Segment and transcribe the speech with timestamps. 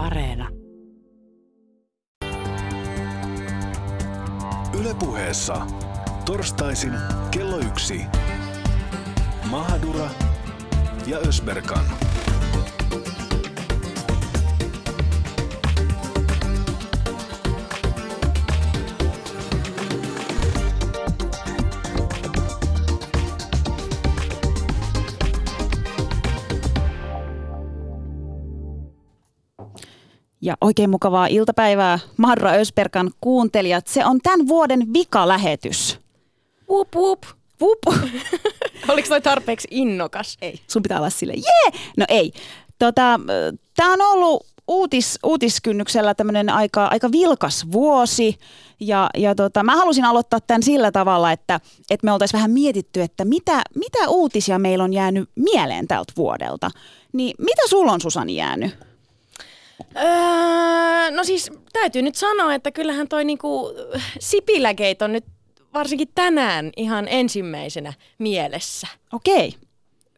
[0.00, 0.48] Areena.
[4.80, 5.66] Ylepuheessa
[6.24, 6.92] torstaisin
[7.30, 8.06] kello yksi.
[9.50, 10.10] Mahadura
[11.06, 11.84] ja Ösberkan.
[30.40, 33.86] Ja oikein mukavaa iltapäivää Mahadura Ösperkan kuuntelijat.
[33.86, 35.98] Se on tämän vuoden vikalähetys.
[36.70, 37.22] Wup, wup.
[37.60, 37.78] Vup.
[38.88, 40.38] Oliko toi tarpeeksi innokas?
[40.42, 41.80] Ei, sun pitää olla sille jee!
[41.96, 42.32] No ei.
[42.78, 43.20] Tota,
[43.80, 48.38] Tämä on ollut uutis, uutiskynnyksellä tämmöinen aika, aika vilkas vuosi.
[48.80, 53.02] Ja, ja tota, mä halusin aloittaa tämän sillä tavalla, että, että me oltaisiin vähän mietitty,
[53.02, 56.70] että mitä, mitä uutisia meillä on jäänyt mieleen tältä vuodelta.
[57.12, 58.89] Niin mitä sulla on Susani jäänyt?
[59.96, 63.72] Öö, no siis täytyy nyt sanoa, että kyllähän toi niinku
[64.20, 65.24] Sipilägate on nyt
[65.74, 68.86] varsinkin tänään ihan ensimmäisenä mielessä.
[69.12, 69.54] Okei.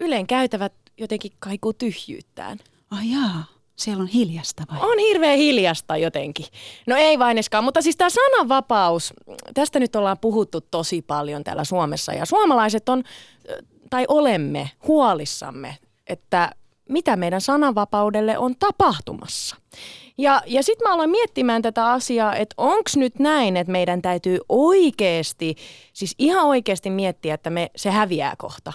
[0.00, 2.58] Yleen käytävät jotenkin kaikuu tyhjyyttään.
[2.90, 3.44] Ai jaa,
[3.76, 4.90] siellä on hiljasta vai?
[4.90, 6.46] On hirveän hiljasta jotenkin.
[6.86, 9.14] No ei vaineskaan, mutta siis tämä sananvapaus,
[9.54, 13.02] tästä nyt ollaan puhuttu tosi paljon täällä Suomessa ja suomalaiset on,
[13.90, 15.76] tai olemme huolissamme,
[16.06, 16.50] että
[16.88, 19.56] mitä meidän sananvapaudelle on tapahtumassa.
[20.18, 24.38] Ja, ja sitten mä aloin miettimään tätä asiaa, että onko nyt näin, että meidän täytyy
[24.48, 25.54] oikeasti,
[25.92, 28.72] siis ihan oikeasti miettiä, että me, se häviää kohta.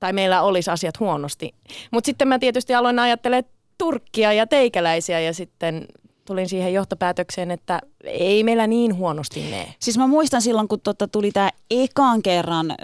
[0.00, 1.54] Tai meillä olisi asiat huonosti.
[1.90, 5.86] Mutta sitten mä tietysti aloin ajattelemaan Turkkia ja teikäläisiä ja sitten
[6.28, 9.74] tulin siihen johtopäätökseen, että ei meillä niin huonosti mene.
[9.80, 12.74] Siis mä muistan silloin, kun tota tuli tämä ekan kerran,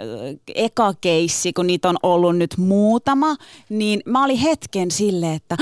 [0.55, 3.35] eka keissi, kun niitä on ollut nyt muutama,
[3.69, 5.57] niin mä olin hetken silleen, että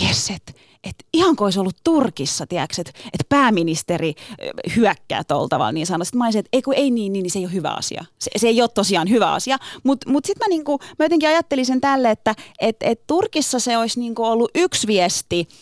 [0.00, 0.52] jes, että
[0.84, 4.14] et ihan kuin olisi ollut Turkissa, tiedätkö, että et pääministeri
[4.76, 6.04] hyökkää tuolla tavalla niin sanoa.
[6.04, 8.04] Sitten mä olisin, että ei kun ei niin, niin, niin se ei ole hyvä asia.
[8.18, 9.58] Se, se ei ole tosiaan hyvä asia.
[9.84, 13.78] Mutta mut sitten mä, niinku, mä jotenkin ajattelin sen tälle, että et, et Turkissa se
[13.78, 15.48] olisi niinku ollut yksi viesti–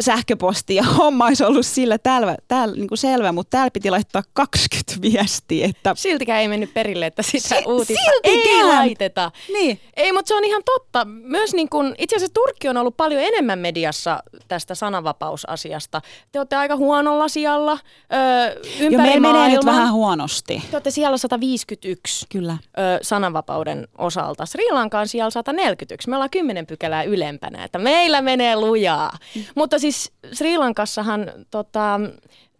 [0.00, 4.22] sähköposti ja homma olisi ollut sillä täällä, täällä niin kuin selvä, mutta täällä piti laittaa
[4.32, 5.66] 20 viestiä.
[5.66, 5.92] Että...
[5.96, 8.56] Siltikään ei mennyt perille, että sitä Si- uutista siltikään.
[8.56, 9.30] ei laiteta.
[9.52, 9.80] Niin.
[9.96, 11.04] Ei, mutta se on ihan totta.
[11.04, 16.00] Myös niin kun, itse asiassa Turkki on ollut paljon enemmän mediassa tästä sananvapausasiasta.
[16.32, 17.78] Te olette aika huonolla sijalla
[18.12, 19.74] öö, ympäri Jo meillä menee nyt maailman.
[19.74, 20.62] vähän huonosti.
[20.70, 22.52] Te olette siellä 151 Kyllä.
[22.52, 24.46] ö, sananvapauden osalta.
[24.46, 26.10] Sri Lanka on siellä 141.
[26.10, 29.12] Me ollaan 10 pykälää ylempänä, että meillä menee lujaa.
[29.54, 32.00] Mutta siis Sri Lankassahan tota,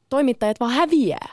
[0.09, 1.29] toimittajat vaan häviää.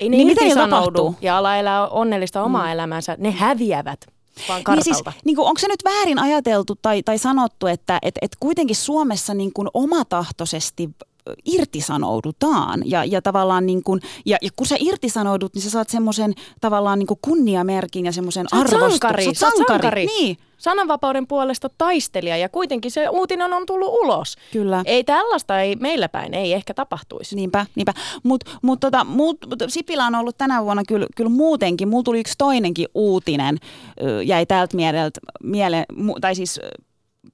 [0.00, 1.14] Ei ne Niin mitä tapahtuu?
[1.20, 2.72] ja ala elää onnellista omaa mm.
[2.72, 3.16] elämäänsä.
[3.18, 4.00] Ne häviävät
[4.48, 8.14] vaan Niin siis, niin kuin, onko se nyt väärin ajateltu tai, tai sanottu, että et,
[8.22, 10.90] et kuitenkin Suomessa niin kuin omatahtoisesti
[11.44, 16.34] irtisanoudutaan ja, ja tavallaan niin kuin, ja, ja kun sä irtisanoudut, niin sä saat semmoisen
[16.60, 18.90] tavallaan niin kuin kunniamerkin ja semmoisen arvostuksen.
[18.90, 20.06] sankari, Sä oot sankari.
[20.06, 24.36] Niin, Sananvapauden puolesta taistelija ja kuitenkin se uutinen on tullut ulos.
[24.52, 24.82] kyllä.
[24.84, 27.36] Ei tällaista ei meillä päin, ei ehkä tapahtuisi.
[27.36, 27.94] Niinpä, niinpä.
[28.22, 31.88] Mutta mut tota, mut, mut Sipilä on ollut tänä vuonna kyllä, kyllä muutenkin.
[31.88, 33.58] Mulla tuli yksi toinenkin uutinen,
[34.24, 35.86] jäi tältä mieleltä, miele,
[36.20, 36.60] tai siis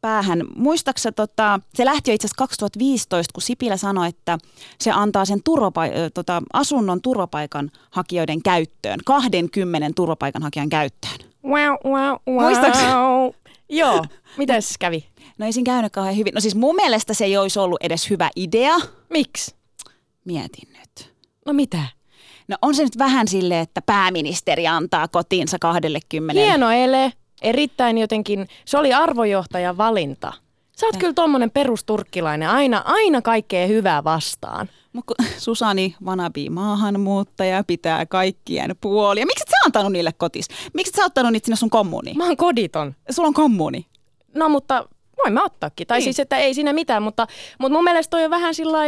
[0.00, 0.44] päähän.
[0.56, 4.38] Muistaaksä, tota, se lähti jo itse asiassa 2015, kun Sipilä sanoi, että
[4.80, 11.18] se antaa sen turvapai- ö, tota, asunnon turvapaikanhakijoiden käyttöön, 20 turvapaikanhakijan käyttöön.
[11.44, 12.44] Wow, wow, wow.
[12.44, 12.78] Muistaaks?
[13.68, 14.04] Joo,
[14.36, 15.06] mitäs kävi?
[15.38, 16.34] No ei siinä käynyt kauhean hyvin.
[16.34, 18.74] No siis mun mielestä se ei olisi ollut edes hyvä idea.
[19.10, 19.54] Miksi?
[20.24, 21.12] Mietin nyt.
[21.46, 21.78] No mitä?
[22.48, 26.40] No on se nyt vähän silleen, että pääministeri antaa kotiinsa 20.
[26.42, 27.12] Hieno ele,
[27.42, 30.32] erittäin jotenkin, se oli arvojohtajan valinta.
[30.76, 34.68] Sä oot kyllä tommonen perusturkkilainen, aina, aina kaikkea hyvää vastaan.
[34.92, 39.26] Mut kun Susani vanabi maahanmuuttaja pitää kaikkien puolia.
[39.26, 40.48] Miksi et sä antanut niille kotis?
[40.74, 42.16] Miksi et sä ottanut niitä sinne sun kommuniin?
[42.18, 42.94] Mä oon koditon.
[43.10, 43.86] Sulla on kommuni.
[44.34, 44.88] No mutta
[45.24, 45.86] voin mä ottaakin.
[45.86, 46.04] Tai Niin.
[46.04, 47.26] siis, että ei siinä mitään, mutta,
[47.58, 48.78] mutta mun mielestä toi on vähän sillä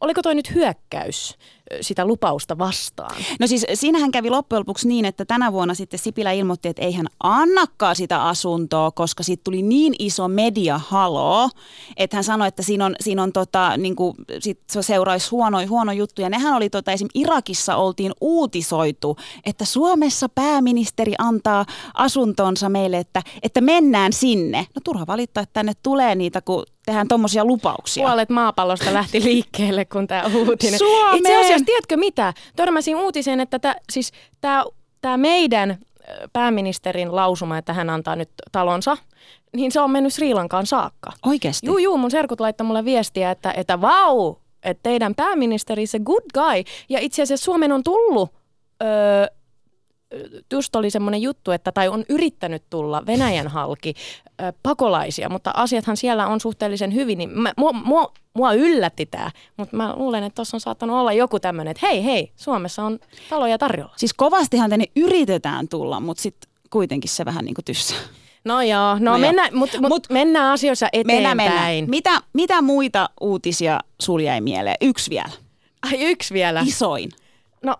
[0.00, 1.36] oliko toi nyt hyökkäys
[1.80, 3.16] sitä lupausta vastaan?
[3.40, 6.92] No siis siinähän kävi loppujen lopuksi niin, että tänä vuonna sitten Sipilä ilmoitti, että ei
[6.92, 11.50] hän annakaan sitä asuntoa, koska siitä tuli niin iso mediahalo,
[11.96, 15.58] että hän sanoi, että siinä on, siinä on tota, niin kuin, sit se seuraisi huono,
[15.68, 16.22] huono juttu.
[16.22, 17.08] Ja nehän oli tota, esim.
[17.14, 19.16] Irakissa oltiin uutisoitu,
[19.46, 24.66] että Suomessa pääministeri antaa asuntonsa meille, että, että mennään sinne.
[24.74, 28.06] No turha valittaa, että tänne tulee niitä, kun tehdään tuommoisia lupauksia.
[28.06, 30.78] Puolet maapallosta lähti liikkeelle, kun tämä uutinen.
[30.78, 31.16] Suomeen!
[31.16, 32.34] Itse asiassa, tiedätkö mitä?
[32.56, 34.64] Törmäsin uutiseen, että siis tämä
[35.00, 35.78] tää meidän
[36.32, 38.96] pääministerin lausuma, että hän antaa nyt talonsa,
[39.56, 41.12] niin se on mennyt Sri Lankaan saakka.
[41.26, 41.66] Oikeasti?
[41.66, 46.24] Juu, juu, mun serkut laittoi mulle viestiä, että, että vau, että teidän pääministeri se good
[46.34, 46.64] guy.
[46.88, 48.30] Ja itse asiassa Suomen on tullut,
[48.82, 49.26] öö,
[50.52, 53.94] just oli semmoinen juttu, että tai on yrittänyt tulla Venäjän halki
[54.42, 59.30] ö, pakolaisia, mutta asiathan siellä on suhteellisen hyvin, niin mä, mua, mua, mua yllätti tämä,
[59.56, 62.98] mutta mä luulen, että tuossa on saattanut olla joku tämmöinen, että hei hei, Suomessa on
[63.30, 63.94] taloja tarjolla.
[63.96, 67.98] Siis kovastihan tänne yritetään tulla, mutta sitten kuitenkin se vähän niin kuin tyssää.
[68.44, 69.32] No joo, no, No no joo.
[69.52, 71.16] mut, Mut- mut, mennään asioissa eteenpäin.
[71.16, 71.90] Mennään, mennään.
[71.90, 74.76] Mitä, mitä muita uutisia sul jäi mieleen?
[74.80, 75.30] Yksi vielä.
[75.82, 76.62] Ai yksi vielä.
[76.66, 77.10] Isoin.
[77.62, 77.76] No,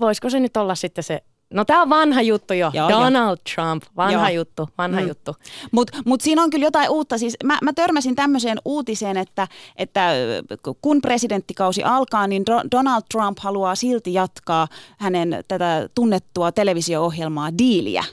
[0.00, 1.22] voisiko se nyt olla sitten se,
[1.54, 4.40] no tämä on vanha juttu jo, Joo, Donald Trump, vanha Joo.
[4.40, 5.08] juttu, vanha Mm.
[5.08, 5.36] juttu.
[5.72, 7.18] Mutta mut siinä on kyllä jotain uutta.
[7.18, 10.42] Siis mä, mä törmäsin tämmöiseen uutiseen, että, että ö,
[10.82, 18.04] kun presidenttikausi alkaa, niin Do- Donald Trump haluaa silti jatkaa hänen tätä tunnettua televisio-ohjelmaa Diiliä.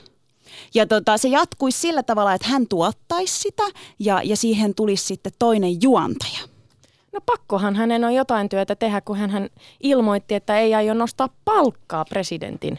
[0.74, 3.62] Ja tota, se jatkuisi sillä tavalla, että hän tuottaisi sitä
[3.98, 6.38] ja, ja siihen tulisi sitten toinen juontaja.
[7.12, 9.48] No pakkohan hänen on jotain työtä tehdä, kun hän, hän
[9.82, 12.78] ilmoitti, että ei aio nostaa palkkaa presidentin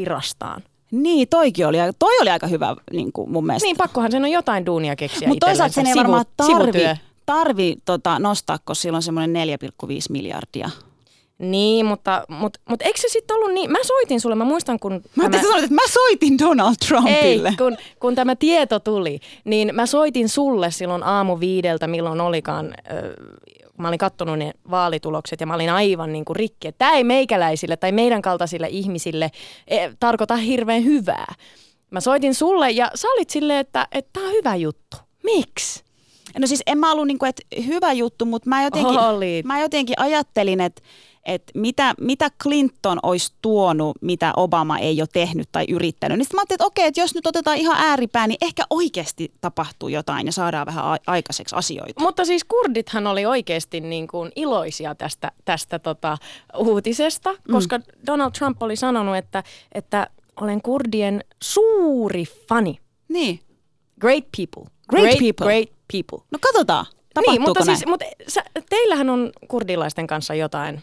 [0.00, 0.62] virastaan.
[0.90, 3.66] Niin, toikin oli, toi oli aika hyvä niin kuin mun mielestä.
[3.66, 6.12] Niin, pakkohan sen on jotain duunia keksiä Mutta toisaalta sen ei itsellensä.
[6.12, 9.48] varmaan Sivu- tarvi, tarvi tota, nostaa, koska sillä on semmoinen
[9.84, 10.70] 4,5 miljardia.
[11.38, 13.70] Niin, mutta, mutta, mutta eikö se sitten ollut niin?
[13.70, 15.02] Mä soitin sulle, mä muistan kun...
[15.16, 17.54] Mä tämä- sanoit, että mä soitin Donald Ei, Trumpille.
[17.58, 22.98] kun, kun tämä tieto tuli, niin mä soitin sulle silloin aamu viideltä, milloin olikaan, äh,
[23.82, 27.04] mä olin kattonut ne vaalitulokset ja mä olin aivan niin kuin rikki, että tämä ei
[27.04, 29.30] meikäläisille tai meidän kaltaisille ihmisille
[29.68, 31.34] e, tarkoita hirveän hyvää.
[31.90, 34.96] Mä soitin sulle ja sä olit silleen, että tämä on hyvä juttu.
[35.24, 35.84] Miksi?
[36.38, 39.46] No siis en mä ollut niinku, että hyvä juttu, mutta mä jotenkin, Olit.
[39.46, 40.82] mä jotenkin ajattelin, että
[41.24, 46.18] että mitä, mitä Clinton olisi tuonut, mitä Obama ei ole tehnyt tai yrittänyt.
[46.18, 49.32] Niin sitten mä ajattelin, että okei, että jos nyt otetaan ihan ääripää, niin ehkä oikeasti
[49.40, 52.00] tapahtuu jotain ja saadaan vähän a- aikaiseksi asioita.
[52.00, 56.18] Mutta siis kurdithan oli oikeasti niin kuin iloisia tästä, tästä tota
[56.56, 57.84] uutisesta, koska mm.
[58.06, 59.42] Donald Trump oli sanonut, että,
[59.72, 60.06] että
[60.40, 62.78] olen kurdien suuri fani.
[63.08, 63.40] Niin.
[64.00, 64.70] Great people.
[64.88, 65.46] Great people.
[65.46, 66.26] Great people.
[66.30, 67.76] No katsotaan, tapahtuuko Niin, mutta, näin?
[67.76, 70.82] siis, mutta sä, teillähän on kurdilaisten kanssa jotain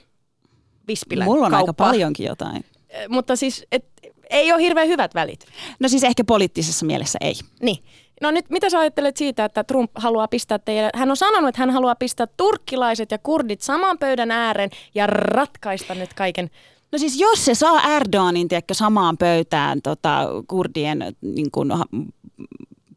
[0.87, 1.87] vispilän Mulla on aika kauppaa.
[1.87, 2.65] paljonkin jotain.
[3.09, 3.85] Mutta siis et,
[4.29, 5.45] ei ole hirveän hyvät välit.
[5.79, 7.33] No siis ehkä poliittisessa mielessä ei.
[7.61, 7.77] Niin.
[8.21, 11.61] No nyt mitä sä ajattelet siitä, että Trump haluaa pistää teille, hän on sanonut, että
[11.61, 16.49] hän haluaa pistää turkkilaiset ja kurdit saman pöydän ääreen ja ratkaista nyt kaiken.
[16.91, 21.83] No siis jos se saa Erdoganin tiedätkö, samaan pöytään tota, kurdien niin kun,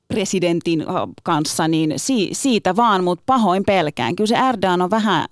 [0.08, 0.84] presidentin
[1.22, 4.16] kanssa, niin si, siitä vaan, mutta pahoin pelkään.
[4.16, 5.26] Kyllä se Erdogan on vähän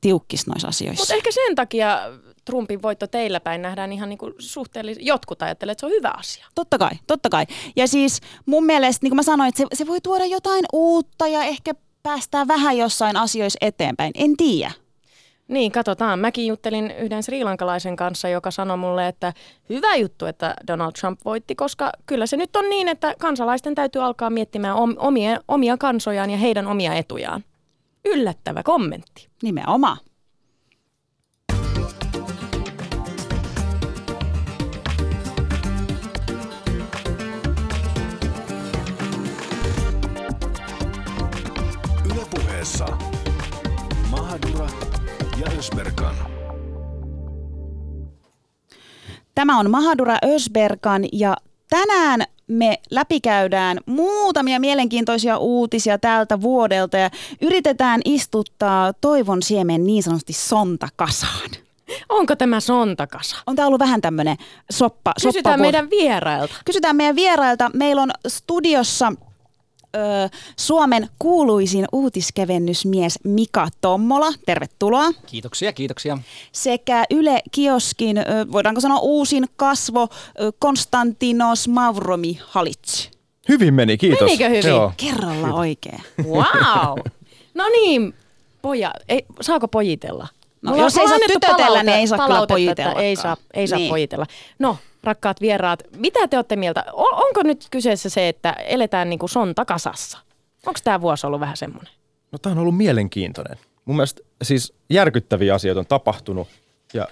[0.00, 1.02] tiukkis noissa asioissa.
[1.02, 1.98] Mutta ehkä sen takia
[2.44, 6.12] Trumpin voitto teillä päin nähdään ihan niin kuin suhteellisen, jotkut ajattelevat, että se on hyvä
[6.18, 6.46] asia.
[6.54, 7.46] Totta kai, totta kai.
[7.76, 11.26] Ja siis mun mielestä, niin kuin mä sanoin, että se, se voi tuoda jotain uutta
[11.28, 14.12] ja ehkä päästään vähän jossain asioissa eteenpäin.
[14.14, 14.72] En tiedä.
[15.48, 16.18] Niin, katsotaan.
[16.18, 19.32] Mäkin juttelin yhden srilankalaisen kanssa, joka sanoi mulle, että
[19.68, 24.04] hyvä juttu, että Donald Trump voitti, koska kyllä se nyt on niin, että kansalaisten täytyy
[24.04, 27.44] alkaa miettimään om- omia, omia kansojaan ja heidän omia etujaan.
[28.04, 29.28] Yllättävä kommentti.
[29.42, 29.98] Nimenomaan.
[42.04, 42.86] Ylepuheessa
[44.10, 44.68] Mahadura
[45.40, 46.14] ja Ösberkan.
[49.34, 51.36] Tämä on Mahadura Ösberkan ja
[51.70, 60.32] tänään me läpikäydään muutamia mielenkiintoisia uutisia tältä vuodelta ja yritetään istuttaa toivon siemen niin sanotusti
[60.32, 61.50] sontakasaan.
[62.08, 63.36] Onko tämä sontakasa?
[63.46, 64.36] On tämä ollut vähän tämmöinen
[64.70, 66.54] soppa, Kysytään meidän vierailta.
[66.64, 67.70] Kysytään meidän vierailta.
[67.74, 69.12] Meillä on studiossa
[69.96, 74.26] ö, Suomen kuuluisin uutiskevennysmies Mika Tommola.
[74.46, 75.10] Tervetuloa.
[75.26, 76.18] Kiitoksia, kiitoksia.
[76.52, 78.22] Sekä Yle Kioskin, ö,
[78.52, 80.08] voidaanko sanoa uusin kasvo,
[80.40, 83.08] ö, Konstantinos Mavromi Halic.
[83.48, 84.20] Hyvin meni, kiitos.
[84.20, 84.68] Menikö hyvin?
[84.70, 84.92] Joo.
[84.96, 86.00] Kerralla oikein.
[86.26, 86.98] Wow!
[87.54, 88.14] No niin,
[88.62, 90.28] poja, ei, saako pojitella?
[90.62, 93.04] No, Mulla- jos ei saa tytötellä, palaute- niin ei saa kyllä pojitellakaan.
[93.04, 93.90] Ei saa, ei saa Niin.
[93.90, 94.26] pojitella.
[94.58, 96.84] No, rakkaat vieraat, mitä te olette mieltä?
[96.92, 100.18] Onko nyt kyseessä se, että eletään niin kuin sontakasassa?
[100.66, 101.92] Onko tämä vuosi ollut vähän semmoinen?
[102.32, 103.58] No tämä on ollut mielenkiintoinen.
[103.84, 106.48] Mun mielestä siis järkyttäviä asioita on tapahtunut
[106.94, 107.08] ja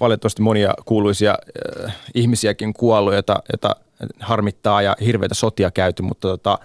[0.00, 1.34] valitettavasti monia kuuluisia
[1.84, 3.76] äh, ihmisiäkin kuollut, jota, jota
[4.20, 6.58] harmittaa ja hirveitä sotia käyty, mutta tota,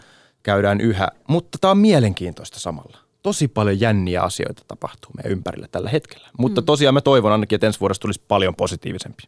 [0.44, 1.08] käydään yhä.
[1.28, 2.98] Mutta tämä on mielenkiintoista samalla.
[3.24, 6.30] Tosi paljon jänniä asioita tapahtuu meidän ympärillä tällä hetkellä.
[6.38, 9.24] Mutta tosiaan mä toivon ainakin, että ensi vuodesta tulisi paljon positiivisempi.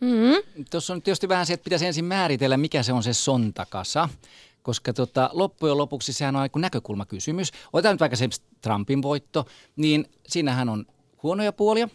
[0.00, 0.64] Mm-hmm.
[0.70, 4.08] Tuossa on tietysti vähän se, että pitäisi ensin määritellä, mikä se on se sontakasa.
[4.62, 7.50] Koska tota, loppujen lopuksi sehän on aika näkökulmakysymys.
[7.72, 8.28] Otetaan nyt vaikka se
[8.60, 9.46] Trumpin voitto,
[9.76, 10.86] niin siinähän on
[11.22, 11.88] huonoja puolia,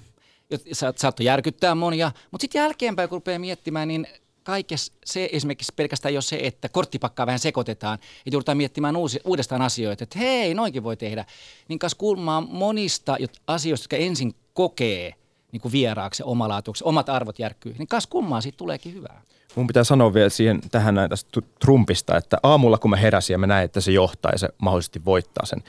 [0.95, 2.11] saattoi järkyttää monia.
[2.31, 4.07] Mutta sitten jälkeenpäin, kun rupeaa miettimään, niin
[4.43, 9.61] kaikessa se esimerkiksi pelkästään jo se, että korttipakkaa vähän sekoitetaan ja joudutaan miettimään uusi, uudestaan
[9.61, 11.25] asioita, että hei, noinkin voi tehdä.
[11.67, 15.13] Niin kas kulmaa monista asioista, jotka ensin kokee
[15.51, 19.21] niin kuin vieraaksi omalaatuksi, omat arvot järkkyy, niin kas kummaa siitä tuleekin hyvää.
[19.55, 23.37] Mun pitää sanoa vielä siihen tähän näin tästä Trumpista, että aamulla kun mä heräsin ja
[23.37, 25.63] mä näin, että se johtaa ja se mahdollisesti voittaa sen,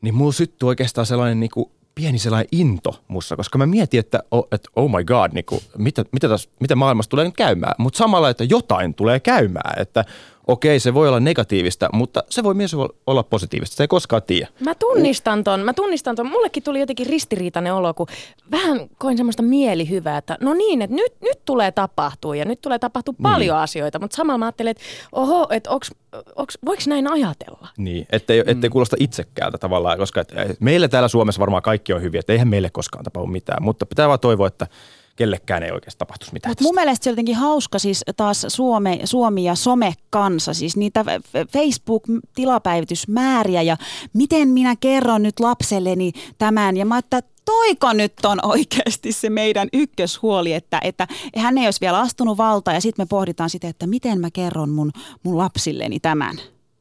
[0.00, 4.22] niin mulla syttyi oikeastaan sellainen niin kuin pieni sellainen into mussa, koska mä mietin, että
[4.30, 7.74] oh, että oh my god, niin kuin, mitä, mitä, täs, mitä maailmassa tulee nyt käymään.
[7.78, 10.04] Mutta samalla, että jotain tulee käymään, että
[10.46, 12.76] okei, se voi olla negatiivista, mutta se voi myös
[13.06, 13.76] olla positiivista.
[13.76, 14.48] Se ei koskaan tiedä.
[14.60, 16.30] Mä tunnistan ton, mä tunnistan ton.
[16.30, 18.06] Mullekin tuli jotenkin ristiriitainen olo, kun
[18.50, 22.78] vähän koin semmoista mielihyvää, että no niin, että nyt, nyt tulee tapahtua ja nyt tulee
[22.78, 23.22] tapahtua niin.
[23.22, 25.90] paljon asioita, mutta samalla mä ajattelin, että oho, että onks,
[26.36, 27.68] onks, voiko näin ajatella?
[27.76, 28.72] Niin, ettei, ettei mm.
[28.72, 32.70] kuulosta itsekkäältä tavallaan, koska et, meillä täällä Suomessa varmaan kaikki on hyviä, että eihän meille
[32.70, 34.66] koskaan tapahdu mitään, mutta pitää vaan toivoa, että
[35.16, 36.50] kellekään ei oikeasti tapahtuisi mitään.
[36.50, 41.04] Mutta mun mielestä se on jotenkin hauska siis taas Suome, Suomi ja somekansa, siis niitä
[41.52, 43.76] Facebook-tilapäivitysmääriä ja
[44.12, 46.76] miten minä kerron nyt lapselleni tämän.
[46.76, 51.06] Ja mä että toiko nyt on oikeasti se meidän ykköshuoli, että, että
[51.36, 54.70] hän ei olisi vielä astunut valtaan ja sitten me pohditaan sitä, että miten mä kerron
[54.70, 54.92] mun,
[55.22, 56.40] mun lapsilleni tämän.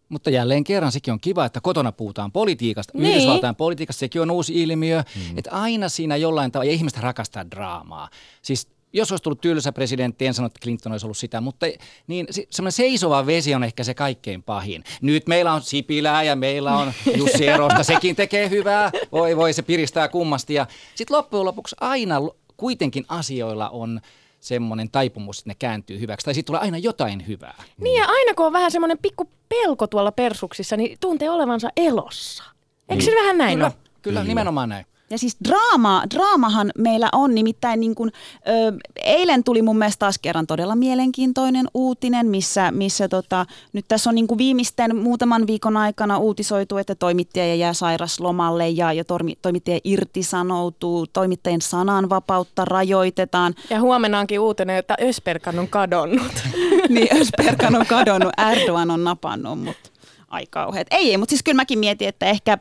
[0.09, 2.97] Mutta jälleen kerran sekin on kiva, että kotona puhutaan politiikasta.
[2.97, 3.11] Niin.
[3.11, 5.37] Yhdysvaltain politiikasta sekin on uusi ilmiö, mm.
[5.37, 8.09] että aina siinä jollain tavalla, ja ihmiset rakastaa draamaa.
[8.41, 11.65] Siis jos olisi tullut tylsä presidentti, en sano, että Clinton olisi ollut sitä, mutta
[12.07, 14.83] niin semmoinen seisova vesi on ehkä se kaikkein pahin.
[15.01, 19.61] Nyt meillä on Sipilää ja meillä on Jussi Erosta, sekin tekee hyvää, voi voi se
[19.61, 20.53] piristää kummasti.
[20.53, 22.21] Ja sitten loppujen lopuksi aina
[22.57, 24.01] kuitenkin asioilla on
[24.45, 26.25] semmoinen taipumus, että ne kääntyy hyväksi.
[26.25, 27.63] Tai siitä tulee aina jotain hyvää.
[27.81, 32.43] Niin ja aina kun on vähän semmoinen pikku pelko tuolla persuksissa, niin tuntee olevansa elossa.
[32.89, 33.05] Eikö niin.
[33.05, 33.73] se vähän näin Kyllä, ole?
[34.01, 34.85] kyllä nimenomaan näin.
[35.09, 38.11] Ja siis draama, draamahan meillä on nimittäin niin kuin,
[38.47, 44.09] ö, eilen tuli mun mielestä taas kerran todella mielenkiintoinen uutinen, missä, missä tota, nyt tässä
[44.09, 49.33] on niin kuin viimeisten muutaman viikon aikana uutisoitu, että toimittaja jää sairaslomalle ja, ja tormi,
[49.41, 53.53] toimittaja irtisanoutuu, toimittajien sananvapautta rajoitetaan.
[53.69, 56.33] Ja huomenna onkin uutinen, että Ösperkan on kadonnut.
[56.89, 59.89] niin, Ösperkan on kadonnut, Erdogan on napannut, mutta
[60.35, 60.87] ai kauheat.
[60.91, 62.57] Ei, ei, mutta siis kyllä mäkin mietin, että ehkä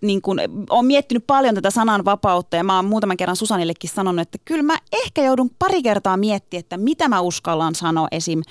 [0.00, 4.38] niin kun, olen miettinyt paljon tätä sananvapautta ja mä oon muutaman kerran Susanillekin sanonut, että
[4.44, 8.42] kyllä mä ehkä joudun pari kertaa miettimään, että mitä mä uskallan sanoa esim.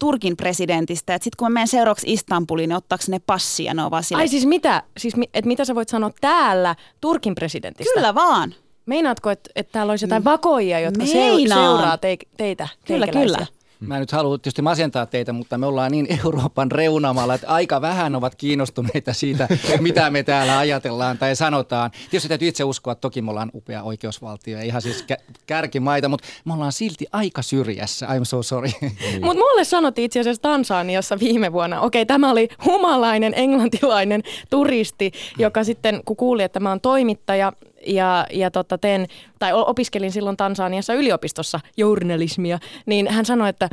[0.00, 1.14] Turkin presidentistä.
[1.14, 3.74] Että sitten kun mä menen seuraavaksi Istanbuliin, niin ottaako ne passia?
[3.74, 4.22] Ne on vaan sille...
[4.22, 4.82] Ai siis mitä?
[4.96, 7.94] Siis, että mitä sä voit sanoa täällä Turkin presidentistä?
[7.94, 8.54] Kyllä vaan.
[8.86, 11.60] Meinaatko, että, että täällä olisi jotain vakoijia, jotka Meinaan.
[11.60, 12.68] seuraa te, teitä?
[12.86, 13.46] Kyllä, kyllä.
[13.86, 18.14] Mä nyt haluan tietysti masentaa teitä, mutta me ollaan niin Euroopan reunamalla, että aika vähän
[18.14, 19.48] ovat kiinnostuneita siitä,
[19.80, 21.90] mitä me täällä ajatellaan tai sanotaan.
[21.90, 25.04] Tietysti täytyy itse uskoa, että toki me ollaan upea oikeusvaltio ja ihan siis
[25.46, 28.06] kärkimaita, mutta me ollaan silti aika syrjässä.
[28.06, 28.70] I'm so sorry.
[29.24, 35.64] Mutta mulle sanottiin itse asiassa Tansaniassa viime vuonna, okei tämä oli humalainen englantilainen turisti, joka
[35.64, 37.52] sitten kun kuuli, että mä oon toimittaja,
[37.86, 39.06] ja, ja tota teen,
[39.38, 43.68] tai opiskelin silloin Tansaniassa yliopistossa journalismia, niin hän sanoi, että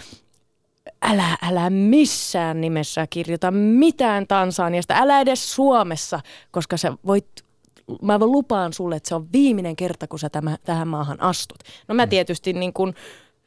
[1.01, 6.19] älä, älä missään nimessä kirjoita mitään Tansaniasta, älä edes Suomessa,
[6.51, 7.27] koska sä voit
[8.01, 11.57] mä lupaan sulle, että se on viimeinen kerta, kun sä tämä, tähän maahan astut.
[11.87, 12.09] No mä mm.
[12.09, 12.93] tietysti niin kun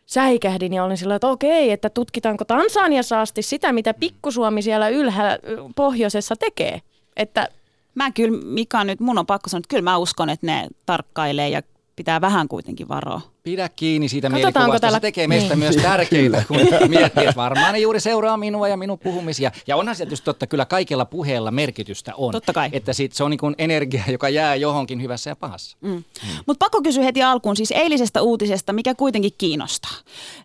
[0.07, 5.39] säikähdin ja olin sillä, että okei, että tutkitaanko Tansaniassa asti sitä, mitä pikkusuomi siellä ylhäällä
[5.77, 6.81] pohjoisessa tekee.
[7.17, 7.49] Että
[7.95, 11.49] Mä kyllä, Mika nyt, mun on pakko sanoa, että kyllä mä uskon, että ne tarkkailee
[11.49, 11.63] ja
[11.97, 13.32] pitää vähän kuitenkin varoa.
[13.43, 14.81] Pidä kiinni siitä mielikuvasta.
[14.81, 14.97] Täällä...
[14.97, 15.59] Se tekee meistä niin.
[15.59, 16.57] myös tärkeitä, kun
[16.89, 19.53] miettii, että varmaan ne juuri seuraa minua ja minun puhumisia.
[19.67, 22.33] Ja onhan se tietysti totta, kyllä kaikella puheella merkitystä on.
[22.33, 22.69] Totta kai.
[22.73, 25.77] Että sit se on niin energia, joka jää johonkin hyvässä ja pahassa.
[25.81, 25.91] Mm.
[25.91, 26.03] Mm.
[26.47, 29.95] Mutta pakko kysyä heti alkuun siis eilisestä uutisesta, mikä kuitenkin kiinnostaa.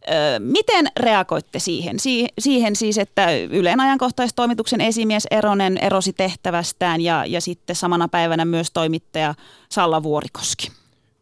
[0.09, 1.99] Ö, miten reagoitte siihen?
[1.99, 8.45] Si- siihen siis, että Ylen ajankohtaistoimituksen esimies Eronen erosi tehtävästään ja, ja sitten samana päivänä
[8.45, 9.35] myös toimittaja
[9.69, 10.71] Salla Vuorikoski.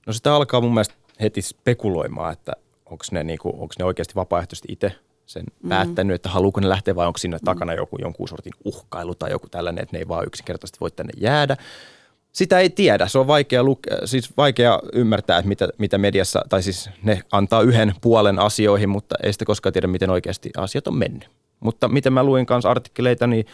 [0.06, 2.54] No sitä alkaa mun mielestä heti spekuloimaan, että
[2.86, 4.92] onko ne, niinku, ne oikeasti vapaaehtoisesti itse
[5.26, 5.70] sen mm.
[5.70, 7.46] päättänyt, että haluuko ne lähteä vai onko siinä mm.
[7.46, 11.14] takana joku jonkun sortin uhkailu tai joku tällainen, että ne ei vaan yksinkertaisesti voi tänne
[11.18, 11.58] jäädä.
[12.32, 13.08] Sitä ei tiedä.
[13.08, 17.62] Se on vaikea, luke- siis vaikea ymmärtää, että mitä, mitä mediassa, tai siis ne antaa
[17.62, 21.30] yhden puolen asioihin, mutta ei sitä koskaan tiedä, miten oikeasti asiat on mennyt.
[21.60, 23.46] Mutta miten mä luin kanssa artikkeleita, niin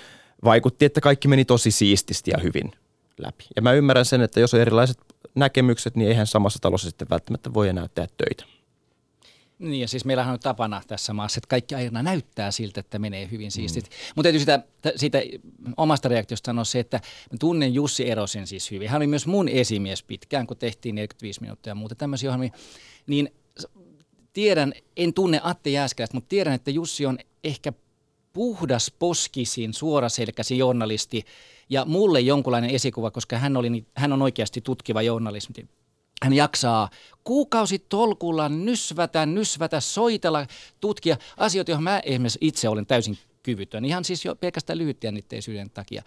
[0.44, 2.72] vaikutti, että kaikki meni tosi siististi ja hyvin
[3.18, 3.46] läpi.
[3.56, 4.98] Ja mä ymmärrän sen, että jos on erilaiset
[5.36, 8.62] näkemykset, niin eihän samassa talossa sitten välttämättä voi enää tehdä töitä.
[9.60, 13.28] Niin ja siis meillähän on tapana tässä maassa, että kaikki aina näyttää siltä, että menee
[13.32, 13.84] hyvin siistit.
[13.84, 13.90] Mm.
[14.16, 14.60] Mutta täytyy sitä,
[14.96, 15.22] siitä
[15.78, 16.98] omasta reaktiosta sanoa se, että
[17.32, 18.90] mä tunnen Jussi Erosen siis hyvin.
[18.90, 22.52] Hän oli myös mun esimies pitkään, kun tehtiin 45 minuuttia ja muuta tämmöisiä ohjelmia.
[23.08, 23.34] Niin
[24.34, 27.74] tiedän, en tunne Atte Jääskeläistä, mutta tiedän, että Jussi on ehkä
[28.34, 31.24] puhdas poskisin, suoraselkäsi journalisti
[31.70, 35.68] ja mulle jonkunlainen esikuva, koska hän, oli, hän on oikeasti tutkiva journalisti.
[36.24, 36.90] Hän jaksaa
[37.24, 40.48] kuukausi tolkulla nysvätä, nysvätä, soitella,
[40.80, 43.86] tutkia asioita, joihin mä esimerkiksi itse olen täysin kyvytön.
[43.86, 46.04] Ihan siis jo pelkästään lyhytjännitteisyyden takia.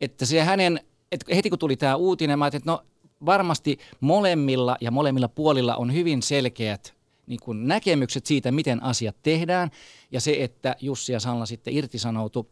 [0.00, 0.80] Että se hänen,
[1.12, 2.84] että heti kun tuli tämä uutinen, mä ajattelin, että no
[3.26, 6.99] varmasti molemmilla ja molemmilla puolilla on hyvin selkeät
[7.30, 9.70] niin kuin näkemykset siitä, miten asiat tehdään.
[10.10, 12.50] Ja se, että Jussi ja Salla sitten irtisanoutu,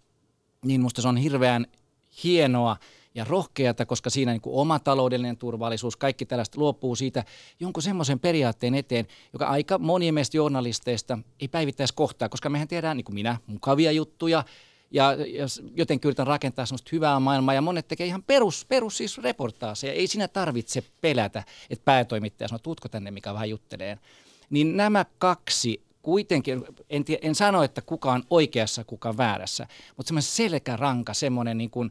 [0.64, 1.66] niin musta se on hirveän
[2.24, 2.76] hienoa
[3.14, 7.24] ja rohkeata, koska siinä niin kuin oma taloudellinen turvallisuus, kaikki tällaista luopuu siitä
[7.60, 12.96] jonkun semmoisen periaatteen eteen, joka aika moni meistä journalisteista ei päivittäisi kohtaa, koska mehän tiedään,
[12.96, 14.44] niin kuin minä, mukavia juttuja,
[14.90, 19.18] ja, ja jotenkin yritän rakentaa semmoista hyvää maailmaa ja monet tekee ihan perus, perus siis
[19.18, 19.92] reportaaseja.
[19.92, 23.98] Ei siinä tarvitse pelätä, että päätoimittaja sanoo, tuutko tänne, mikä vähän juttelee.
[24.50, 30.08] Niin nämä kaksi kuitenkin, en, tie, en sano, että kuka on oikeassa, kuka väärässä, mutta
[30.08, 31.90] semmoinen selkäranka, semmoinen niin kuin,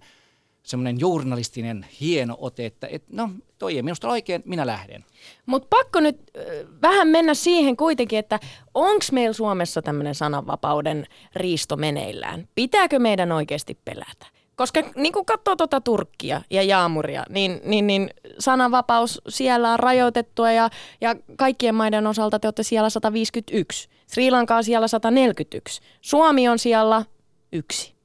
[0.64, 5.06] semmoinen journalistinen hieno ote, että et, no toi ei minusta oikein, minä lähden.
[5.46, 6.44] Mutta pakko nyt äh,
[6.82, 8.40] vähän mennä siihen kuitenkin, että
[8.74, 12.48] onko meillä Suomessa tämmöinen sananvapauden riisto meneillään?
[12.56, 14.37] Pitääkö meidän oikeasti pelätä?
[14.58, 18.10] Koska niin kun katsoo tuota Turkkia ja Jaamuria, niin, niin, niin
[18.40, 20.70] sananvapaus siellä on rajoitettua ja,
[21.02, 23.90] ja kaikkien maiden osalta te olette siellä 151.
[24.08, 25.82] Sri Lanka on siellä 141.
[26.02, 27.06] Suomi on siellä
[27.52, 27.96] yksi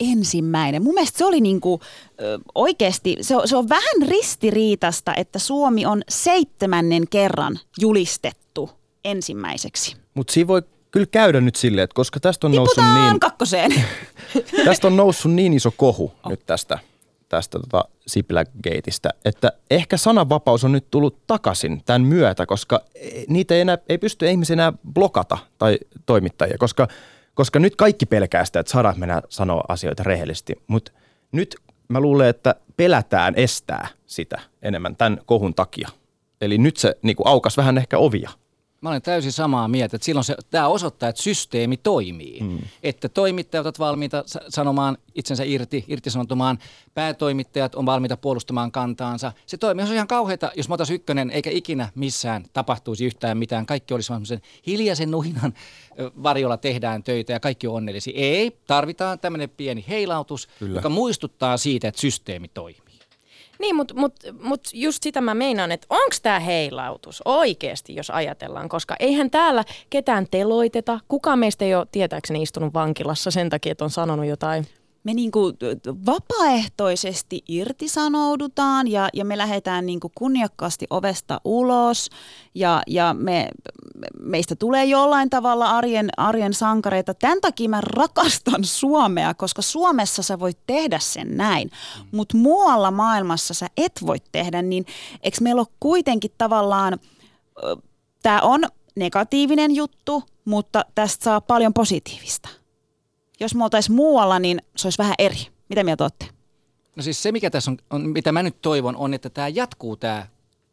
[0.00, 0.82] ensimmäinen.
[0.82, 1.80] Mun mielestä se oli niinku,
[2.20, 8.70] ö, oikeasti, se on, se on vähän ristiriitasta, että Suomi on seitsemännen kerran julistettu
[9.04, 9.96] ensimmäiseksi.
[10.14, 10.62] Mutta siinä voi
[10.96, 13.84] kyllä käydä nyt silleen, että koska tästä on noussut niin, kakkoseen.
[14.64, 16.30] tästä on noussut niin iso kohu oh.
[16.30, 16.78] nyt tästä,
[17.28, 22.80] tästä tota Sipilä-geitistä, että ehkä sananvapaus on nyt tullut takaisin tämän myötä, koska
[23.28, 26.88] niitä ei, enää, ei pysty ihmisiä enää blokata tai toimittajia, koska,
[27.34, 30.92] koska nyt kaikki pelkää sitä, että saadaan mennä sanoa asioita rehellisesti, mutta
[31.32, 31.56] nyt
[31.88, 35.88] mä luulen, että pelätään estää sitä enemmän tämän kohun takia.
[36.40, 38.30] Eli nyt se niin aukas vähän ehkä ovia.
[38.80, 42.40] Mä olen täysin samaa mieltä, että silloin se, tämä osoittaa, että systeemi toimii.
[42.40, 42.58] Mm.
[42.82, 46.58] Että toimittajat ovat valmiita sanomaan itsensä irti, irtisanoutumaan,
[46.94, 49.32] päätoimittajat on valmiita puolustamaan kantaansa.
[49.46, 53.66] Se toimii, se on ihan kauheata, jos mä ykkönen, eikä ikinä missään tapahtuisi yhtään mitään.
[53.66, 55.54] Kaikki olisi semmoisen hiljaisen nuhinan
[56.22, 58.12] varjolla tehdään töitä ja kaikki on onnellisia.
[58.16, 60.78] Ei, tarvitaan tämmöinen pieni heilautus, Kyllä.
[60.78, 62.85] joka muistuttaa siitä, että systeemi toimii.
[63.58, 68.68] Niin, mutta mut, mut just sitä mä meinaan, että onko tämä heilautus oikeasti, jos ajatellaan,
[68.68, 71.00] koska eihän täällä ketään teloiteta.
[71.08, 74.66] Kuka meistä ei ole tietääkseni istunut vankilassa sen takia, että on sanonut jotain
[75.06, 75.56] me niin kuin
[76.06, 82.10] vapaaehtoisesti irtisanoudutaan ja, ja me lähdetään niin kuin kunniakkaasti ovesta ulos.
[82.54, 83.48] Ja, ja me,
[84.20, 87.14] meistä tulee jollain tavalla arjen, arjen sankareita.
[87.14, 91.70] Tämän takia mä rakastan Suomea, koska Suomessa sä voit tehdä sen näin,
[92.12, 94.86] mutta muualla maailmassa sä et voi tehdä, niin
[95.22, 96.98] eikö meillä ole kuitenkin tavallaan,
[98.22, 98.64] tämä on
[98.96, 102.48] negatiivinen juttu, mutta tästä saa paljon positiivista
[103.40, 105.46] jos me oltaisiin muualla, niin se olisi vähän eri.
[105.68, 106.26] Mitä mieltä olette?
[106.96, 109.96] No siis se, mikä tässä on, on, mitä mä nyt toivon, on, että tämä jatkuu
[109.96, 110.26] tämä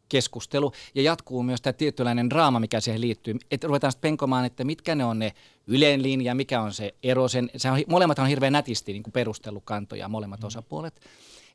[0.08, 3.34] keskustelu ja jatkuu myös tämä tietynlainen draama, mikä siihen liittyy.
[3.50, 5.32] Että ruvetaan sitten penkomaan, että mitkä ne on ne
[5.66, 7.28] Ylen linja, mikä on se ero.
[7.28, 10.46] Sen, se on, molemmat on hirveän nätisti niin perustellut kantoja, molemmat mm.
[10.46, 11.00] osapuolet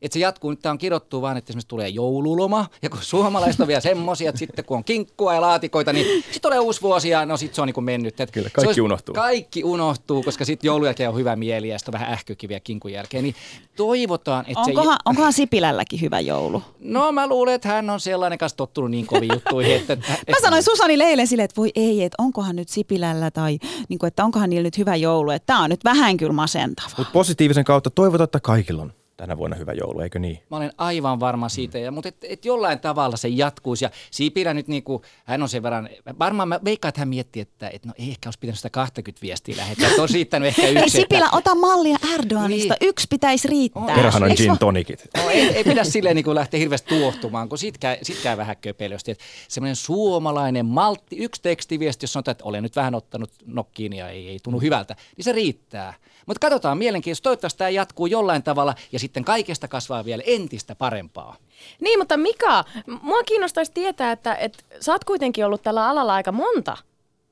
[0.01, 0.49] että se jatkuu.
[0.49, 4.29] Nyt tämä on kirjoittu vaan, että esimerkiksi tulee joululoma, ja kun suomalaiset on vielä semmoisia,
[4.29, 7.55] että sitten kun on kinkkua ja laatikoita, niin sitten tulee uusi vuosi ja no sitten
[7.55, 8.21] se on niin kuin mennyt.
[8.21, 9.15] Että Kyllä, kaikki olisi, unohtuu.
[9.15, 12.91] Kaikki unohtuu, koska sitten joulun jälkeen on hyvä mieli ja sitten on vähän ähkykiviä kinkun
[12.91, 13.23] jälkeen.
[13.23, 13.35] Niin
[13.75, 15.01] toivotaan, että onkohan, se...
[15.05, 16.63] Onkohan Sipilälläkin hyvä joulu?
[16.79, 19.75] No mä luulen, että hän on sellainen kanssa tottunut niin kovin juttuihin.
[19.75, 23.59] Että, että, mä sanoin Susani Leille sille, että voi ei, että onkohan nyt Sipilällä tai
[23.89, 25.31] niin kuin, että onkohan niillä nyt hyvä joulu.
[25.31, 26.89] Että tämä on nyt vähän kyllä masentava.
[26.97, 30.39] Mutta positiivisen kautta toivotaan, että kaikilla on tänä vuonna hyvä joulu, eikö niin?
[30.51, 31.83] Mä olen aivan varma siitä, mm.
[31.83, 33.85] ja, mutta et, et jollain tavalla se jatkuisi.
[33.85, 37.41] Ja Sipilä nyt niin kuin, hän on sen verran, varmaan mä veikkaan, että hän miettii,
[37.41, 40.67] että et no ei ehkä olisi pitänyt sitä 20 viestiä lähettää, että on riittänyt ehkä
[40.67, 40.79] yksi.
[40.79, 41.37] Ei Sipilä, että...
[41.37, 42.89] ota mallia Erdoganista, niin.
[42.89, 43.95] yksi pitäisi riittää.
[43.95, 45.07] Kerran on gin tonikit.
[45.17, 48.37] No, ei, ei pidä silleen niin kuin lähteä hirveästi tuohtumaan, kun sit käy, sit käy
[48.37, 49.11] vähän köpelösti.
[49.11, 54.09] Että semmoinen suomalainen maltti, yksi tekstiviesti, jos sanotaan, että olen nyt vähän ottanut nokkiin ja
[54.09, 55.93] ei, ei tunnu hyvältä, niin se riittää.
[56.29, 57.23] Mutta katsotaan mielenkiintoista.
[57.23, 61.35] Toivottavasti tämä jatkuu jollain tavalla ja sitten kaikesta kasvaa vielä entistä parempaa.
[61.81, 62.63] Niin, mutta Mika,
[63.01, 66.77] mua kiinnostaisi tietää, että, että sä oot kuitenkin ollut tällä alalla aika monta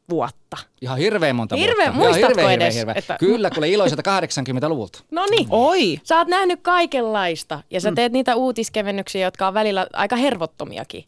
[0.10, 0.58] vuotta.
[0.82, 2.10] Ihan hirveän monta Hirveän- vuotta.
[2.12, 3.16] Muistatko hirveän, edes, Hirveän, että-.
[3.20, 5.00] Kyllä, kuule iloiselta 80-luvulta.
[5.12, 5.48] No niin.
[5.50, 5.98] Oi!
[6.04, 11.06] Sä oot nähnyt kaikenlaista ja sä teet niitä uutiskevennyksiä, jotka on välillä aika hervottomiakin.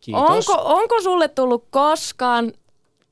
[0.00, 0.30] Kiitos.
[0.30, 2.52] Onko, onko sulle tullut koskaan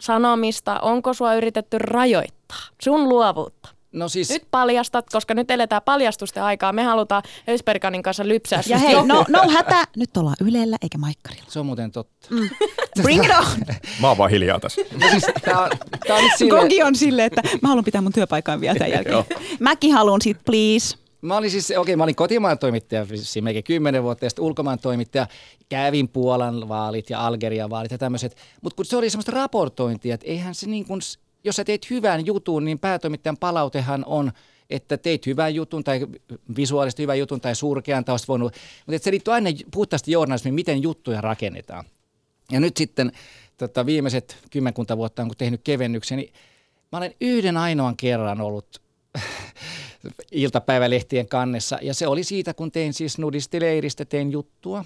[0.01, 3.69] sanomista, onko sua yritetty rajoittaa sun luovuutta?
[3.93, 6.73] No siis, Nyt paljastat, koska nyt eletään paljastusten aikaa.
[6.73, 11.45] Me halutaan Ösperkanin kanssa lypsää Ja hei, no, no hätä, nyt ollaan Ylellä eikä Maikkarilla.
[11.49, 12.29] se on muuten totta.
[13.03, 13.77] Bring it on!
[14.01, 14.81] Mä oon vaan hiljaa tässä.
[15.01, 15.71] No siis, tää on,
[16.07, 18.93] tää on nyt silleen, Kogi on silleen, että mä haluan pitää mun työpaikan vielä tämän
[18.97, 19.25] jälkeen.
[19.61, 20.97] Mäkin haluan sit, please.
[21.21, 24.79] Mä olin siis, okei, mä olin kotimaan toimittaja siis melkein kymmenen vuotta ja sitten ulkomaan
[24.79, 25.27] toimittaja.
[25.69, 28.37] Kävin Puolan vaalit ja Algerian vaalit ja tämmöiset.
[28.63, 31.01] Mutta kun se oli semmoista raportointia, että eihän se niin kuin,
[31.45, 34.33] jos sä teet hyvän jutun, niin päätoimittajan palautehan on,
[34.71, 36.07] että teit hyvän jutun tai
[36.57, 38.55] visuaalisesti hyvän jutun tai surkean tai voinut.
[38.87, 41.85] Mutta se liittyy aina puhtaasti journalismiin, miten juttuja rakennetaan.
[42.53, 43.13] Ja nyt sitten
[43.57, 46.33] tota, viimeiset kymmenkunta vuotta on kun tehnyt kevennyksen, niin
[46.93, 48.83] mä olen yhden ainoan kerran ollut
[50.33, 51.79] iltapäivälehtien kannessa.
[51.83, 54.85] Ja se oli siitä, kun tein siis nudistileiristä, tein juttua.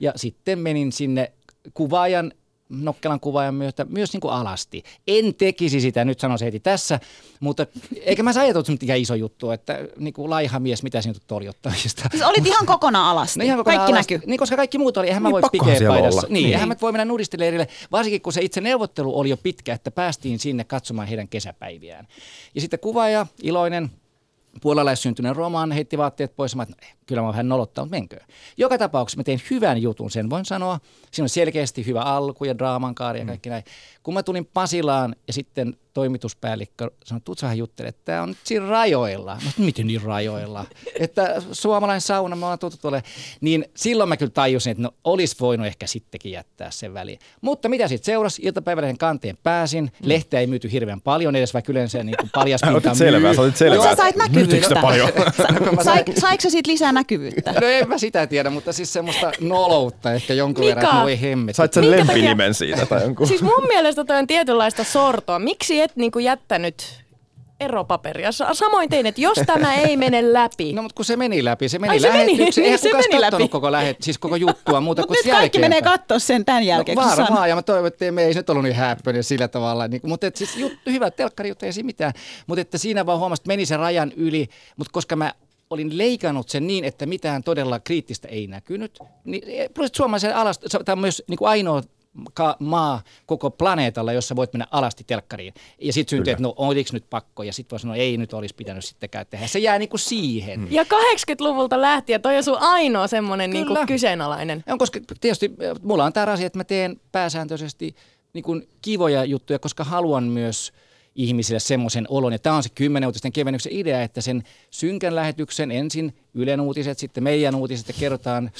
[0.00, 1.32] Ja sitten menin sinne
[1.74, 2.32] kuvaajan,
[2.80, 4.82] Nokkelan kuvaajan myötä myös niin kuin alasti.
[5.06, 7.00] En tekisi sitä, nyt sanon se heti tässä,
[7.40, 7.66] mutta
[8.00, 11.22] eikä mä se on mikään iso juttu, että niin kuin laiha mies, mitä sinä nyt
[11.26, 12.08] torjottavista.
[12.10, 13.38] Siis olit ihan kokonaan alasti.
[13.38, 14.14] No ihan kokonaan Kaikki alasti.
[14.14, 14.28] näkyy.
[14.28, 16.20] Niin, koska kaikki muut oli, eihän mä Niin, voi pikeä paidassa.
[16.20, 16.28] olla.
[16.28, 16.52] Niin, Niin.
[16.54, 20.38] eihän mä voi mennä nudistileirille, varsinkin kun se itse neuvottelu oli jo pitkä, että päästiin
[20.38, 22.08] sinne katsomaan heidän kesäpäiviään.
[22.54, 23.90] Ja sitten kuvaaja, iloinen,
[24.60, 26.56] puolalaissyntyneen roman, heitti vaatteet pois.
[26.56, 28.16] Mä, että eh, kyllä mä vähän nolottaa, mutta menkö.
[28.56, 30.78] Joka tapauksessa mä tein hyvän jutun, sen voin sanoa.
[31.10, 33.64] Siinä on selkeästi hyvä alku ja draaman kaari ja kaikki näin.
[34.02, 38.28] Kun mä tulin Pasilaan ja sitten toimituspäällikkö sanoi, että tuut vähän juttele, että tämä on
[38.28, 39.34] nyt siinä rajoilla.
[39.34, 40.64] Mä sanoin, miten niin rajoilla?
[41.00, 43.02] että suomalainen sauna, mä oon tuttu tuolle.
[43.40, 47.18] Niin silloin mä kyllä tajusin, että no olisi voinut ehkä sittenkin jättää sen väliin.
[47.40, 48.42] Mutta mitä sitten seurasi?
[48.44, 49.92] Iltapäivälehden kanteen pääsin.
[50.02, 53.34] Lehteä ei myyty hirveän paljon edes, vaikka yleensä niin kuin paljaspinta Otit selvää, myy.
[53.34, 53.88] sä otit selvää.
[53.90, 54.74] Sä sait näkyvyyttä.
[54.82, 55.10] Paljon?
[55.76, 57.52] No, Sai, sain- saiko siitä lisää näkyvyyttä?
[57.60, 60.76] No en mä sitä tiedä, mutta siis semmoista noloutta ehkä jonkun Mika!
[60.76, 61.56] verran, että voi hemmet.
[61.56, 63.26] Sait sen lempinimen siitä tai jonkun.
[63.26, 65.38] Siis mun mielestä toi on tietynlaista sortoa.
[65.38, 67.02] Miksi et niinku jättänyt
[67.60, 68.32] eropaperia?
[68.32, 70.72] Sa- Samoin tein, että jos tämä ei mene läpi.
[70.72, 72.32] No mutta kun se meni läpi, se meni Ai, se meni.
[72.62, 73.48] Eihän Se kukaan meni läpi.
[73.48, 76.96] koko lähet, siis koko juttua muuta kuin nyt kaikki menee katsoa sen tämän jälkeen.
[76.96, 77.28] No, sä sanoit.
[77.30, 79.88] varmaan, ja mä toivon, että me ei se nyt ollut niin häppöinen sillä tavalla.
[79.88, 82.12] Niin, mutta et siis juttu, hyvä telkkari juttu, ei siinä mitään.
[82.46, 84.48] Mutta että siinä vaan huomasin, että meni sen rajan yli.
[84.76, 85.32] Mutta koska mä
[85.70, 88.98] olin leikannut sen niin, että mitään todella kriittistä ei näkynyt.
[89.24, 89.42] Niin,
[89.74, 91.82] plus että suomalaisen alasta, se- tämä on myös niin kuin ainoa
[92.34, 95.54] ka- maa koko planeetalla, jossa voit mennä alasti telkkariin.
[95.80, 98.54] Ja sitten syntyy, että no oliko nyt pakko, ja sitten voi sanoa, ei nyt olisi
[98.54, 99.46] pitänyt sittenkään tehdä.
[99.46, 100.60] Se jää niin kuin siihen.
[100.60, 100.66] Mm.
[100.70, 104.64] Ja 80-luvulta lähtien toi on sun ainoa semmoinen niinku kyseenalainen.
[104.66, 105.50] On, koska tietysti
[105.82, 107.94] mulla on tämä asia, että mä teen pääsääntöisesti
[108.32, 110.72] niin kuin kivoja juttuja, koska haluan myös
[111.14, 112.32] ihmisille semmoisen olon.
[112.32, 116.98] Ja tämä on se kymmenen uutisten kevennyksen idea, että sen synkän lähetyksen ensin Ylen uutiset,
[116.98, 118.50] sitten meidän uutiset ja kerrotaan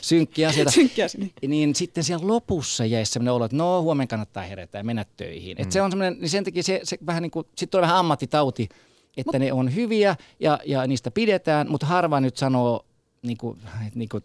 [0.00, 0.70] synkkiä asioita.
[0.80, 1.30] Synkkiä sinne.
[1.46, 5.56] Niin sitten siellä lopussa jäisi semmoinen olo, että no huomenna kannattaa herätä ja mennä töihin.
[5.56, 5.62] Mm.
[5.62, 7.96] Et se on semmoinen, niin sen takia se, se vähän niin kuin, sitten tulee vähän
[7.96, 8.68] ammattitauti,
[9.16, 12.86] että ne on hyviä ja, ja niistä pidetään, mutta harva nyt sanoo,
[13.22, 13.58] niin kuin,
[13.94, 14.24] niin kuin,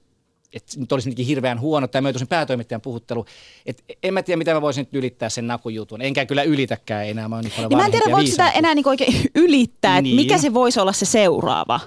[0.54, 3.26] että nyt olisi jotenkin hirveän huono, tai myötuisin päätoimittajan puhuttelu.
[3.66, 6.02] Et en mä tiedä, mitä mä voisin nyt ylittää sen nakujutun.
[6.02, 8.76] Enkä kyllä ylitäkään enää, mä oon niin paljon Niin mä en tiedä, voiko sitä enää
[8.76, 10.16] niinku oikein ylittää, että Niin.
[10.16, 11.80] mikä se voisi olla se seuraava.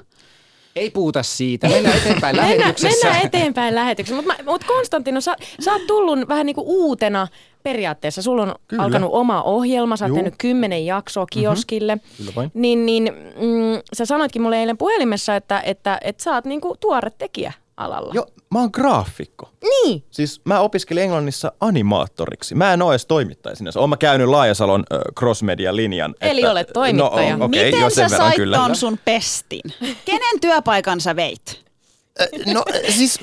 [0.76, 3.06] Ei puhuta siitä, mennään eteenpäin lähetyksessä.
[3.06, 4.22] mennään eteenpäin lähetyksessä.
[4.22, 7.28] Mutta mut Konstantino, sä, sä oot tullut vähän niinku uutena
[7.62, 8.22] periaatteessa.
[8.22, 8.82] Sulla on Kyllä.
[8.82, 10.16] alkanut oma ohjelma, sä oot Juu.
[10.16, 11.98] tehnyt kymmenen jaksoa kioskille.
[12.16, 12.50] Kyllä vain.
[12.54, 13.04] Niin, niin
[13.36, 18.14] mm, sä sanoitkin mulle eilen puhelimessa, että, että, että sä oot niinku tuore tekijä alalla.
[18.14, 19.50] Joo, mä oon graafikko.
[19.62, 20.04] Niin.
[20.10, 22.54] Siis mä opiskelin Englannissa animaattoriksi.
[22.54, 23.80] Mä en oo edes toimittaja sinänsä.
[23.80, 24.84] Oon mä käynyt Laajasalon
[25.18, 26.14] crossmedia-linjan.
[26.20, 27.36] Eli olet toimittaja.
[27.36, 28.56] No, okei, Miten jo sä sait kyllä.
[28.56, 29.62] ton sun pestin?
[30.04, 31.64] Kenen työpaikan sä veit?
[32.46, 33.18] No siis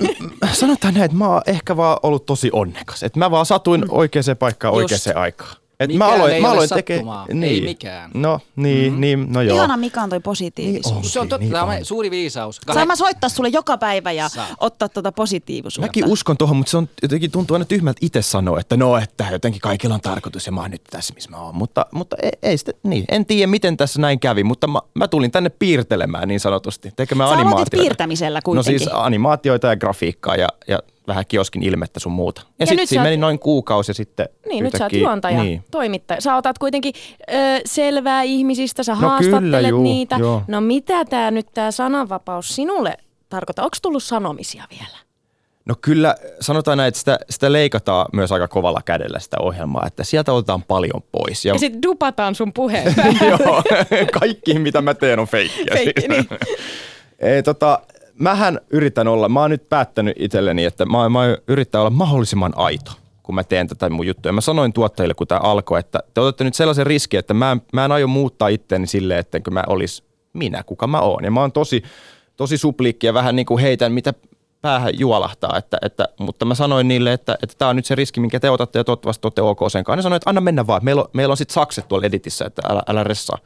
[0.52, 3.02] sanotaan näin, että mä oon ehkä vaan ollut tosi onnekas.
[3.02, 4.92] Että mä vaan satuin oikeaan paikkaan Just.
[4.92, 5.56] oikeaan aikaan.
[5.80, 7.64] Et Mikään mä aloin, ei mä ole aloin tekee- Ei niin.
[7.64, 8.10] mikään.
[8.14, 9.00] No niin, mm.
[9.00, 9.56] niin, no joo.
[9.56, 10.94] Ihana Mika on toi positiivisuus.
[11.02, 12.60] Niin Se on totta, Niin tämä on suuri viisaus.
[12.74, 14.48] Saan mä soittaa sulle joka päivä ja Saat.
[14.60, 15.86] ottaa tuota positiivisuutta.
[15.86, 19.26] Mäkin uskon tuohon, mutta se on jotenkin tuntuu aina tyhmältä itse sanoa, että no, että
[19.30, 21.54] jotenkin kaikilla on tarkoitus ja mä oon nyt tässä, missä mä oon.
[21.56, 23.04] Mutta, mutta ei, ei sitä, niin.
[23.08, 27.28] En tiedä, miten tässä näin kävi, mutta mä, mä tulin tänne piirtelemään niin sanotusti, tekemään
[27.28, 27.76] Sä aloitit animaatioita.
[27.82, 28.78] piirtämisellä No kuitenkin.
[28.78, 30.78] siis animaatioita ja grafiikkaa ja, ja
[31.08, 32.40] vähän kioskin ilmettä sun muuta.
[32.44, 35.42] Ja, Ja sitten siinä meni noin kuukausi ja sitten Niin, nyt sä oot yhtäkkiä- juontaja,
[35.42, 35.64] Niin.
[35.70, 36.20] toimittaja.
[36.20, 36.94] Sä otat kuitenkin
[37.30, 37.34] ö,
[37.66, 40.16] selvää ihmisistä, sä No haastattelet kyllä, juu, niitä.
[40.16, 40.42] joo.
[40.48, 42.94] No mitä tämä nyt tämä sananvapaus sinulle
[43.28, 43.64] tarkoittaa?
[43.64, 44.98] Onko tullut sanomisia vielä?
[45.64, 50.04] No kyllä, sanotaan näin, että sitä, sitä leikataan myös aika kovalla kädellä sitä ohjelmaa, että
[50.04, 51.44] sieltä otetaan paljon pois.
[51.44, 52.94] Ja sitten dupataan sun puheen.
[53.30, 53.62] Joo,
[54.20, 55.66] kaikki mitä mä teen on feikkiä.
[55.72, 56.28] Feikki, niin.
[57.18, 57.80] Ei, tota,
[58.18, 62.92] mähän yritän olla, mä oon nyt päättänyt itselleni, että mä, mä yritän olla mahdollisimman aito
[63.28, 64.32] kun mä teen tätä mun juttuja.
[64.32, 67.84] Mä sanoin tuottajille, kun tämä alkoi, että te otatte nyt sellaisen riskin, että mä, mä
[67.84, 71.24] en aio muuttaa itteeni silleen, että mä olis minä, kuka mä oon.
[71.24, 71.82] Ja mä oon tosi,
[72.36, 74.14] tosi supliikki ja vähän niin kuin heitän, mitä
[74.60, 78.20] päähän juolahtaa, että, että, mutta mä sanoin niille, että, että tämä on nyt se riski,
[78.20, 79.96] minkä te otatte ja toivottavasti olette ok sen kanssa.
[79.96, 82.62] Ne sanoin, että anna mennä vaan, meillä on, meillä on sitten sakset tuolla editissä, että
[82.68, 83.38] älä, älä ressaa.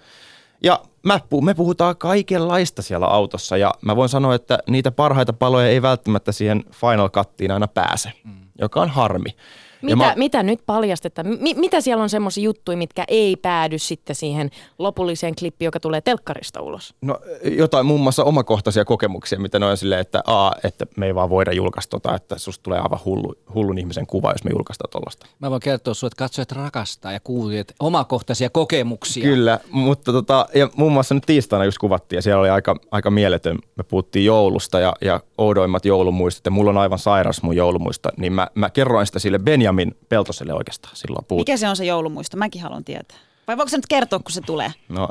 [0.62, 5.68] Ja mä, me puhutaan kaikenlaista siellä autossa ja mä voin sanoa, että niitä parhaita paloja
[5.68, 8.32] ei välttämättä siihen Final Cuttiin aina pääse, mm.
[8.58, 9.36] joka on harmi.
[9.82, 10.14] Mitä, mä...
[10.16, 11.26] mitä nyt paljastetaan?
[11.26, 16.00] M- mitä siellä on semmoisia juttuja, mitkä ei päädy sitten siihen lopulliseen klippiin, joka tulee
[16.00, 16.94] telkkarista ulos?
[17.00, 21.14] No jotain muun muassa omakohtaisia kokemuksia, mitä ne on silleen, että a, että me ei
[21.14, 24.90] vaan voida julkaista tota, että susta tulee aivan hullu, hullun ihmisen kuva, jos me julkaistaan
[24.90, 25.26] tuollaista.
[25.38, 29.22] Mä voin kertoa sulle, että katsojat rakastaa ja kuulijat omakohtaisia kokemuksia.
[29.22, 33.10] Kyllä, mutta tota, ja muun muassa nyt tiistaina just kuvattiin ja siellä oli aika, aika
[33.10, 33.58] mieletön.
[33.76, 38.32] Me puhuttiin joulusta ja, ja oudoimmat joulumuistot ja mulla on aivan sairas mun joulumuista, niin
[38.32, 41.40] mä, mä kerroin sitä sille Benjamin Benjamin Peltoselle oikeastaan silloin puhut.
[41.40, 42.36] Mikä se on se joulumuisto?
[42.36, 43.18] Mäkin haluan tietää.
[43.48, 44.72] Vai voiko se nyt kertoa, kun se tulee?
[44.88, 45.08] No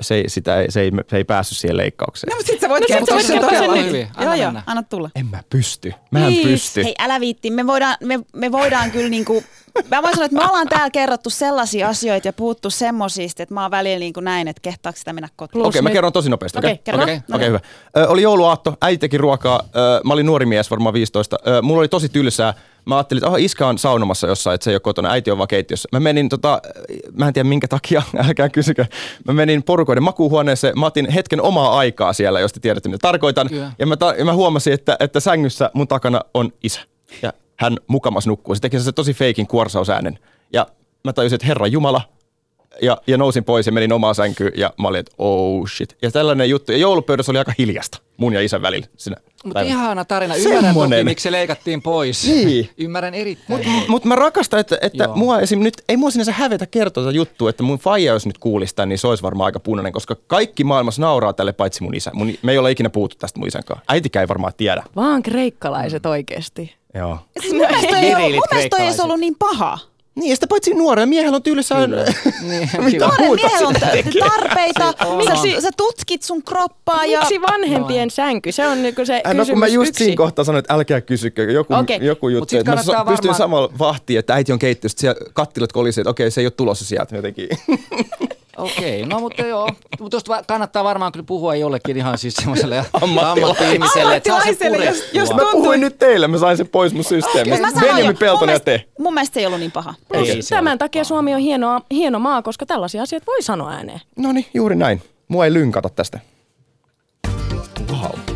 [0.00, 2.30] se, ei, sitä ei, se, ei, se ei päässyt siihen leikkaukseen.
[2.30, 4.08] No mutta sit sä voit no, kertoa sen todella hyvin.
[4.14, 5.10] Anna joo, joo, anna tulla.
[5.14, 5.92] En mä pysty.
[6.10, 6.84] Mä en pysty.
[6.84, 9.44] Hei älä viitti, me voidaan, me, me voidaan kyllä niinku,
[9.90, 13.62] mä voin sanoa, että me ollaan täällä kerrottu sellaisia asioita ja puhuttu semmosista, että mä
[13.62, 15.62] oon välillä niin kuin näin, että kehtaako sitä mennä kotiin.
[15.62, 16.58] Okei, okay, mä kerron tosi nopeasti.
[16.58, 17.04] Okei, okay, okay?
[17.04, 17.60] okay, okay, hyvä.
[17.96, 21.38] Ö, oli jouluaatto, äiti teki ruokaa, ö, mä olin nuori mies, varmaan 15.
[21.46, 22.54] Ö, mulla oli tosi tylsää
[22.86, 25.38] mä ajattelin, että oh, iskä on saunomassa jossain, että se ei ole kotona, äiti on
[25.38, 25.88] vaan keittiössä.
[25.92, 26.62] Mä menin, tota,
[27.12, 28.86] mä en tiedä minkä takia, älkää kysykö.
[29.26, 33.50] Mä menin porukoiden makuuhuoneeseen, mä otin hetken omaa aikaa siellä, jos te tiedätte mitä tarkoitan.
[33.78, 36.80] Ja mä, ta- ja mä huomasin, että, että sängyssä mun takana on isä.
[37.22, 38.54] Ja hän mukamas nukkuu.
[38.54, 40.18] Se teki se tosi feikin kuorsausäänen.
[40.52, 40.66] Ja
[41.04, 42.00] mä tajusin, että Herra Jumala,
[42.82, 45.96] ja, ja nousin pois ja menin omaan sänkyyn ja mä olin, että oh shit.
[46.02, 46.72] Ja tällainen juttu.
[46.72, 50.34] Ja joulupöydässä oli aika hiljasta mun ja isän välillä siinä mutta ihana tarina.
[50.36, 50.98] Ymmärrän Semmonen.
[50.98, 52.26] toki, miksi se leikattiin pois.
[52.26, 52.70] Niin.
[52.78, 53.66] Ymmärrän erittäin.
[53.66, 55.60] Mutta mut mä rakastan, että, että mua esim.
[55.60, 58.98] nyt, ei mua sinänsä hävetä kertoa tätä juttua, että mun faija, jos nyt kuulisi niin
[58.98, 62.10] se olisi varmaan aika punainen, koska kaikki maailmassa nauraa tälle paitsi mun isä.
[62.14, 63.84] Mun, me ei ole ikinä puhuttu tästä mun isän kanssa.
[63.88, 64.82] Äitikä ei varmaan tiedä.
[64.96, 66.10] Vaan kreikkalaiset mm.
[66.10, 66.74] oikeasti.
[66.94, 67.18] Joo.
[67.40, 69.78] Siis mun mielestä ei, mun mielestä ei ollut niin paha.
[70.14, 71.90] Niin, ja sitä paitsi nuoren miehellä on tyylissään...
[72.48, 73.74] niin, nuoren miehellä on
[74.20, 74.94] tarpeita,
[75.52, 77.18] sä, sä tutkit sun kroppaa ja...
[77.18, 78.52] Miksi vanhempien sänky?
[78.52, 80.04] Se on niinku se kysymys No kun mä just yksi.
[80.04, 81.96] siinä kohtaa sanoin, että älkää kysykö, joku, okay.
[81.96, 82.56] joku juttu.
[82.56, 83.16] Että mä varmaan...
[83.16, 86.52] pystyn samalla vahtiin, että äiti on keittiössä, siellä kattilat kolisi, että okei, se ei ole
[86.56, 87.48] tulossa sieltä jotenkin.
[88.56, 89.68] Okei, no mutta joo.
[90.00, 95.04] Mutta tuosta kannattaa varmaan kyllä puhua jollekin ihan siis semmoiselle ammatti-ihmiselle, että saa se purettua.
[95.12, 97.68] Jos mä puhuin nyt teille, mä sain sen pois mun systeemistä.
[97.80, 98.84] Benjamin Peltonen ja te.
[98.98, 99.94] Mun mielestä se ei ollut niin paha.
[100.12, 104.00] Ei, Tämän takia Suomi on hieno, hieno maa, koska tällaisia asioita voi sanoa ääneen.
[104.16, 105.02] No niin, juuri näin.
[105.28, 106.20] Mua ei lynkata tästä.
[107.90, 108.33] Wow.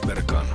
[0.00, 0.46] Ösberkan.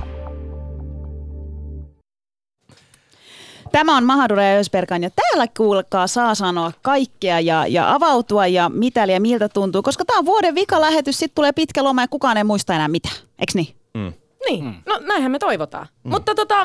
[3.72, 8.68] Tämä on Mahadura ja Ösberkan ja täällä kuulkaa saa sanoa kaikkea ja, ja avautua ja
[8.68, 12.36] mitä ja miltä tuntuu, koska tämä on vuoden vikalähetys, sitten tulee pitkä loma ja kukaan
[12.36, 13.76] ei muista enää mitä, eikö niin?
[13.94, 14.12] Mm.
[14.48, 14.74] Niin, mm.
[14.86, 15.86] no näinhän me toivotaan.
[16.04, 16.10] Mm.
[16.10, 16.64] Mutta tota,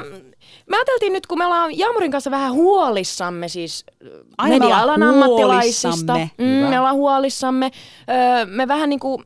[0.69, 3.85] me ajateltiin nyt, kun me ollaan Jamurin kanssa vähän huolissamme siis
[4.49, 6.13] media-alan ammattilaisista.
[6.37, 7.71] Mm, me ollaan huolissamme.
[8.09, 9.23] Öö, me vähän niin kuin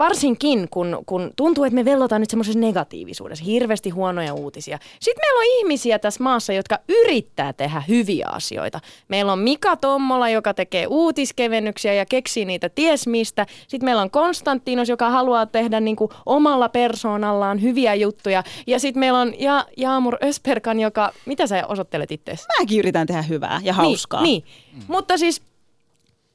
[0.00, 4.78] varsinkin kun, kun tuntuu, että me vellotaan nyt semmoisessa negatiivisuudessa, hirveästi huonoja uutisia.
[5.00, 8.80] Sitten meillä on ihmisiä tässä maassa, jotka yrittää tehdä hyviä asioita.
[9.08, 13.46] Meillä on Mika Tommola, joka tekee uutiskevennyksiä ja keksii niitä ties mistä.
[13.68, 18.44] Sitten meillä on Konstantinos, joka haluaa tehdä niin kuin omalla persoonallaan hyviä juttuja.
[18.66, 22.36] Ja sitten meillä on ja- Jaamur Ösperkan, joka, mitä sä osoittelet itse?
[22.60, 24.22] Mäkin yritän tehdä hyvää ja hauskaa.
[24.22, 24.82] Niin, niin.
[24.82, 24.94] Mm.
[24.94, 25.42] mutta siis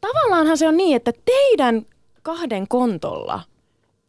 [0.02, 1.86] tavallaanhan se on niin, että teidän
[2.24, 3.42] kahden kontolla–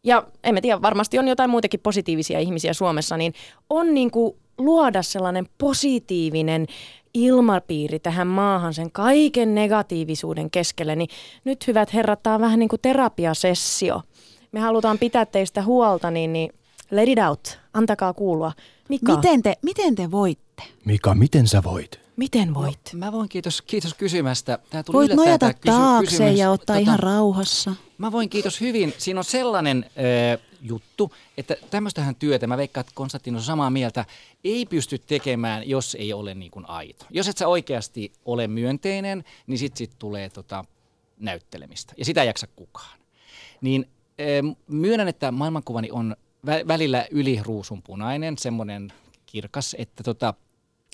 [0.07, 3.33] ja en tiedä, varmasti on jotain muitakin positiivisia ihmisiä Suomessa, niin
[3.69, 6.65] on niin kuin luoda sellainen positiivinen
[7.13, 11.09] ilmapiiri tähän maahan sen kaiken negatiivisuuden keskelle, niin
[11.43, 14.01] nyt hyvät herrat, tämä on vähän niin kuin terapiasessio.
[14.51, 16.49] Me halutaan pitää teistä huolta, niin, niin
[16.91, 18.51] let it out, antakaa kuulua.
[18.89, 19.15] Mika.
[19.15, 20.63] Miten te, miten te voitte?
[20.85, 22.06] Mika, miten sä voit?
[22.17, 22.79] Miten voit?
[22.93, 24.59] No, mä voin, kiitos, kiitos kysymästä.
[24.69, 26.39] Tää tuli voit nojata kysy, taakse kysymys.
[26.39, 27.75] ja ottaa tota, ihan rauhassa.
[27.97, 28.93] Mä voin, kiitos hyvin.
[28.97, 34.05] Siinä on sellainen, äh, juttu, että tämmöistähän työtä, mä veikkaan, että Konstantin on samaa mieltä,
[34.43, 37.05] ei pysty tekemään, jos ei ole niin kuin aito.
[37.09, 40.65] Jos et sä oikeasti ole myönteinen, niin sit, sit tulee tota
[41.19, 41.93] näyttelemistä.
[41.97, 42.99] Ja sitä ei jaksa kukaan.
[43.61, 46.15] Niin eh, myönnän, että maailmankuvani on
[46.47, 48.93] vä- välillä yli ruusunpunainen, semmoinen
[49.25, 50.33] kirkas, että tota,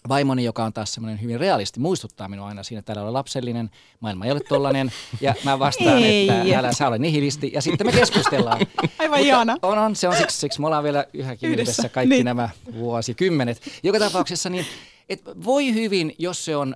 [0.09, 3.69] vaimoni, joka on taas semmoinen hyvin realisti, muistuttaa minua aina siinä, että täällä on lapsellinen,
[3.99, 6.29] maailma ei ole tollainen, ja mä vastaan, Ei.
[6.29, 8.59] että älä sä ole nihilisti, ja sitten me keskustellaan.
[8.99, 9.57] Aivan ihana.
[9.61, 12.25] On, on, se on siksi, siksi me ollaan vielä yhäkin Yhdessä, yhdessä kaikki niin.
[12.25, 13.61] nämä vuosikymmenet.
[13.83, 14.65] Joka tapauksessa niin,
[15.09, 16.75] et voi hyvin, jos se on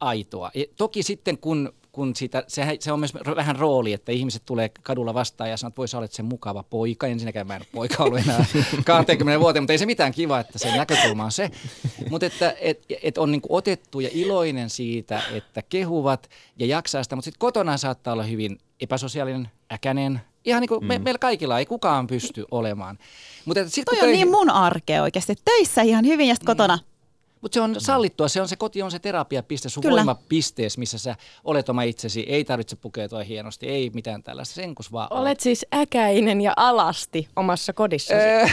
[0.00, 0.50] aitoa.
[0.54, 4.70] Ja toki sitten kun, kun siitä, se, se on myös vähän rooli, että ihmiset tulee
[4.82, 7.06] kadulla vastaan ja sanoo, että voi sä olet se mukava poika.
[7.06, 8.44] Ensinnäkään mä en ole poika ollut enää
[8.84, 11.50] 20 vuoteen, mutta ei se mitään kiva, että se näkökulma on se.
[12.10, 17.16] Mutta että et, et on niinku otettu ja iloinen siitä, että kehuvat ja jaksaa sitä,
[17.16, 20.20] mutta sitten kotona saattaa olla hyvin epäsosiaalinen, äkäinen.
[20.44, 22.98] Ihan niin kuin me, meillä kaikilla ei kukaan pysty olemaan.
[23.44, 25.34] Mutta sit, Toi on töihin- niin mun arkea oikeasti.
[25.44, 26.78] Töissä ihan hyvin ja sitten kotona.
[27.40, 29.96] Mutta se on sallittua, se on se koti on se terapiapiste, sun Kyllä.
[29.96, 35.08] voimapisteessä, missä sä olet oma itsesi, ei tarvitse pukeutua hienosti, ei mitään tällaista, senkus vaan
[35.10, 35.20] olet.
[35.20, 38.20] Olet siis äkäinen ja alasti omassa kodissasi.
[38.20, 38.46] Öö,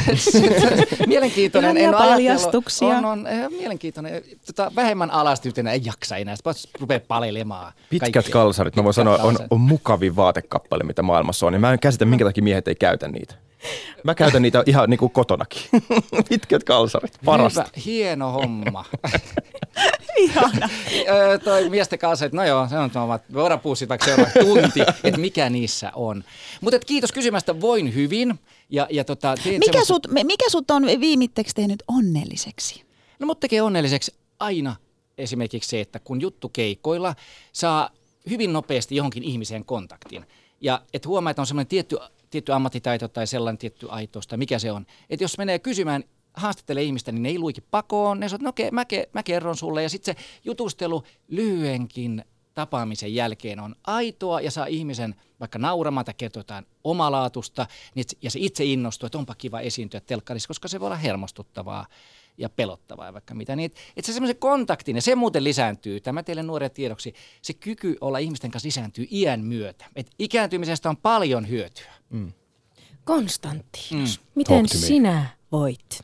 [1.08, 1.78] mielenkiintoinen.
[1.78, 2.88] En paljastuksia.
[2.88, 4.24] On, on eh, mielenkiintoinen.
[4.46, 6.36] Tota, vähemmän alasti nyt enää ei jaksa enää.
[6.36, 7.74] Sitten rupeaa palelemaan.
[7.90, 8.34] Pitkät kaikkea.
[8.34, 11.54] kalsarit, mä voin Pitkät sanoa, on, on mukavin vaatekappale, mitä maailmassa on.
[11.54, 13.47] Ja mä en käsitä, minkä takia miehet ei käytä niitä.
[14.04, 15.62] Mä käytän niitä ihan niin kuin kotonakin.
[16.30, 17.62] Pitkät kalsarit, parasta.
[17.62, 18.86] Hyvä, hieno homma.
[20.18, 20.70] Ihana.
[21.10, 24.32] Öö, toi miesten kanssa, että no joo, se on tuo, voidaan puhua siitä vaikka seuraava
[24.40, 26.24] tunti, että mikä niissä on.
[26.62, 28.40] Mutta kiitos kysymästä, voin hyvin.
[28.70, 32.84] Ja, ja tota, Mikä semmoista- sut, mikä sut on viimitteeksi tehnyt onnelliseksi?
[33.20, 34.76] No mut tekee onnelliseksi aina
[35.18, 37.16] esimerkiksi se, että kun juttu keikoilla
[37.54, 37.90] saa
[38.30, 40.26] hyvin nopeasti johonkin ihmiseen kontaktin.
[40.62, 41.98] Ja et huomaa, että on semmoinen tietty,
[42.30, 44.86] tietty ammattitaito tai sellainen tietty aitous tai mikä se on.
[45.10, 48.20] Että jos menee kysymään, haastattelee ihmistä, niin ne ei luiki pakoon.
[48.20, 49.84] Ne sanoo, että no okei, mä, ke, mä kerron sulle.
[49.84, 56.14] Ja sitten se jutustelu lyhyenkin tapaamisen jälkeen on aitoa ja saa ihmisen vaikka nauramaan tai
[56.18, 60.80] kertoa jotain omalaatusta, niin ja se itse innostuu, että onpa kiva esiintyä telkkarissa, koska se
[60.80, 61.86] voi olla hermostuttavaa
[62.38, 63.56] ja pelottavaa ja vaikka mitä.
[63.56, 67.54] Niin, että et se semmoisen kontaktin, ja se muuten lisääntyy, tämä teille nuoret tiedoksi, se
[67.54, 69.86] kyky olla ihmisten kanssa lisääntyy iän myötä.
[69.96, 71.92] Et ikääntymisestä on paljon hyötyä.
[73.04, 74.86] Konstantinos, miten Talk to me.
[74.86, 76.00] sinä voit?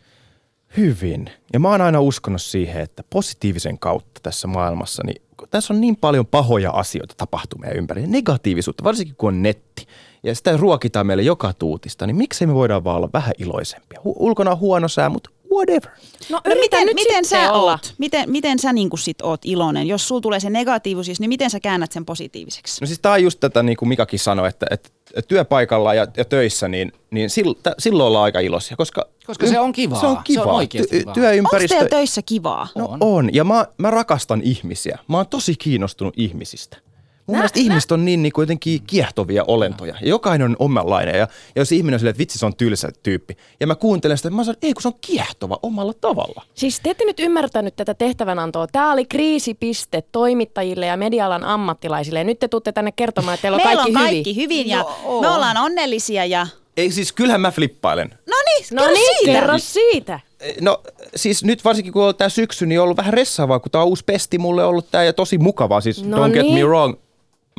[0.77, 1.29] Hyvin.
[1.53, 5.81] Ja mä oon aina uskonut siihen, että positiivisen kautta tässä maailmassa, niin kun tässä on
[5.81, 8.07] niin paljon pahoja asioita tapahtuu meidän ympärillä.
[8.07, 9.85] Negatiivisuutta, varsinkin kun on netti.
[10.23, 13.99] Ja sitä ruokitaan meille joka tuutista, niin miksei me voidaan vaan olla vähän iloisempia.
[13.99, 15.91] Hu- ulkona on huono sää, mutta whatever.
[16.29, 17.71] No, No miten, nyt miten sä olla.
[17.71, 17.93] oot?
[17.97, 19.87] Miten, miten sä niinku sit oot iloinen?
[19.87, 22.81] Jos sulla tulee se negatiivisuus, niin miten sä käännät sen positiiviseksi?
[22.81, 24.89] No siis tää on just tätä, niin kuin Mikakin sanoi, että, että
[25.27, 29.05] työpaikalla ja, ja töissä, niin, niin silloin, silloin ollaan aika iloisia, koska...
[29.25, 29.99] Koska se on kivaa.
[29.99, 30.45] Se on Se kivaa.
[30.45, 31.09] on oikeasti Ty- kivaa.
[31.11, 31.75] Onko Työympäristö...
[31.75, 32.67] teillä töissä kivaa?
[32.75, 32.91] No On.
[32.91, 32.97] on.
[33.01, 33.29] on.
[33.33, 34.99] Ja mä, mä rakastan ihmisiä.
[35.07, 36.77] Mä oon tosi kiinnostunut ihmisistä.
[37.27, 39.95] Mun mielestä ihmiset on niin, niin jotenkin kiehtovia olentoja.
[40.01, 41.13] Ja jokainen on omanlainen.
[41.15, 43.37] Ja, ja jos ihminen on silleen, että vitsi se on tylsä tyyppi.
[43.59, 46.41] Ja mä kuuntelen sitä, mä sanon, ei kun se on kiehtova omalla tavalla.
[46.53, 48.67] Siis te ette nyt ymmärtänyt tätä tehtävänantoa.
[48.67, 52.19] Tämä oli kriisipiste toimittajille ja medialan ammattilaisille.
[52.19, 54.13] Ja nyt te tuutte tänne kertomaan, että teillä on Meillä kaikki on hyvin.
[54.15, 54.85] kaikki hyvin ja
[55.21, 56.47] me ollaan onnellisia ja...
[56.77, 58.09] Ei siis, kyllähän mä flippailen.
[58.09, 59.31] No niin, No kerro niin, siitä.
[59.39, 60.19] kerro siitä.
[60.61, 60.81] No
[61.15, 63.81] siis nyt varsinkin kun on ollut tää syksy, niin on ollut vähän ressaavaa, kun tää
[63.81, 65.81] on uusi pesti mulle ollut tää ja tosi mukavaa.
[65.81, 66.65] Siis No don't get me niin.
[66.67, 66.95] wrong,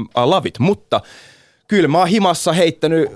[0.00, 0.58] I love it.
[0.58, 1.00] Mutta
[1.68, 3.10] kyllä mä oon himassa heittänyt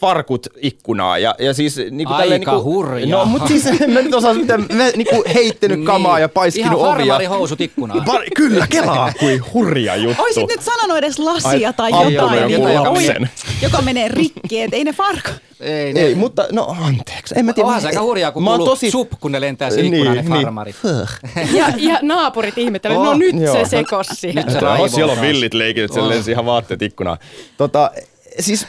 [0.00, 3.18] farkut ikkunaa ja, ja siis niinku Aika tälleen niinku, hurjaa.
[3.18, 6.78] No mutta siis en mä nyt osaa mitä, mä niinku heittänyt kamaa ja paiskinut Niin.
[6.80, 7.04] Ihan ovia.
[7.06, 8.04] farmarihousut ikkunaan.
[8.04, 10.22] Par, kyllä, kelaa, kuin hurja juttu.
[10.22, 13.30] Oisit nyt sanonut edes lasia Ai, tai apua, jotain, joku joka, lapsen.
[13.62, 15.30] joka menee rikki, et ei ne farko.
[15.60, 17.66] Ei, ne, Ei, mutta no anteeksi, en mä tiedä.
[17.66, 20.76] Onhan se aika hurjaa, kun kuuluu tosi- sup, kun ne lentää siihen ikkunaan, ne farmarit.
[21.58, 23.52] Ja, ja naapurit ihmettelevät, no Oh, nyt joo.
[23.54, 24.44] se sekos siihen.
[24.44, 26.08] Nyt se siellä on villit leikit, että se On.
[26.08, 27.18] lensi ihan vaatteet ikkunaan.
[27.56, 27.90] Tota,
[28.38, 28.66] siis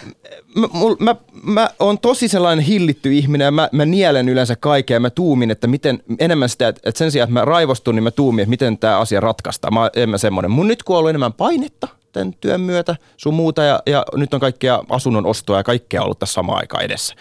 [0.55, 0.67] mä,
[0.99, 5.09] mä, mä oon tosi sellainen hillitty ihminen ja mä, mä nielen yleensä kaikkea ja mä
[5.09, 8.43] tuumin, että miten enemmän sitä, että, että sen sijaan, että mä raivostun, niin mä tuumin,
[8.43, 9.73] että miten tämä asia ratkaistaan.
[9.73, 10.51] Mä en mä semmoinen.
[10.51, 14.33] Mun nyt kun on ollut enemmän painetta tämän työn myötä, sun muuta ja, ja nyt
[14.33, 17.15] on kaikkea asunnon ostoa ja kaikkea ollut tässä samaan aikaan edessä.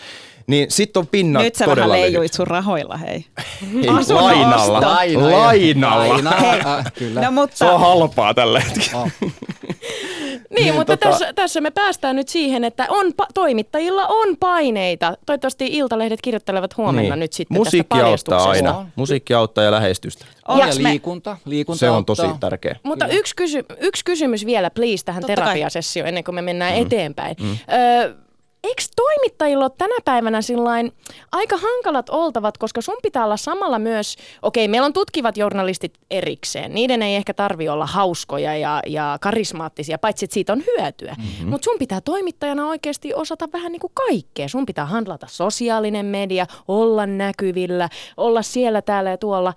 [0.50, 3.24] Niin sit on pinnat Nyt sä todella vähän leijuit sun rahoilla, hei.
[3.82, 4.80] Ei, Asunnon lainalla.
[4.80, 6.08] Lainalla.
[6.08, 6.60] Laina, Hei.
[6.60, 7.20] äh, kyllä.
[7.20, 7.56] No mutta...
[7.56, 8.98] Se on halpaa tällä hetkellä.
[9.02, 9.08] Oh.
[10.50, 15.16] Niin, mutta tota- tässä, tässä me päästään nyt siihen, että on pa- toimittajilla on paineita.
[15.26, 17.60] Toivottavasti Iltalehdet kirjoittelevat huomenna nyt sitten Niin.
[17.60, 18.86] Musiikki tästä auttaa aina.
[18.96, 20.24] Musiikki auttaa ja lähestystä.
[20.48, 21.36] Ja me- liikunta.
[21.44, 22.50] liikunta Se on tosi auttaa.
[22.50, 22.76] tärkeä.
[22.82, 26.82] Mutta yksi, kysy- yksi kysymys vielä, please, tähän Totta terapiasessioon ennen kuin me mennään mm.
[26.82, 27.36] eteenpäin.
[27.42, 27.56] Mm.
[27.72, 28.14] Öö,
[28.64, 30.92] eikö toimittajilla ole tänä päivänä sillain
[31.32, 36.74] aika hankalat oltavat, koska sun pitää olla samalla myös, okei, meillä on tutkivat journalistit erikseen.
[36.74, 41.16] Niiden ei ehkä tarvi olla hauskoja ja, ja karismaattisia, paitsi että siitä on hyötyä.
[41.18, 41.48] Mm-hmm.
[41.50, 44.48] Mutta sun pitää toimittajana oikeasti osata vähän niin kuin kaikkea.
[44.48, 49.54] Sun pitää handlata sosiaalinen media, olla näkyvillä, olla siellä, täällä ja tuolla.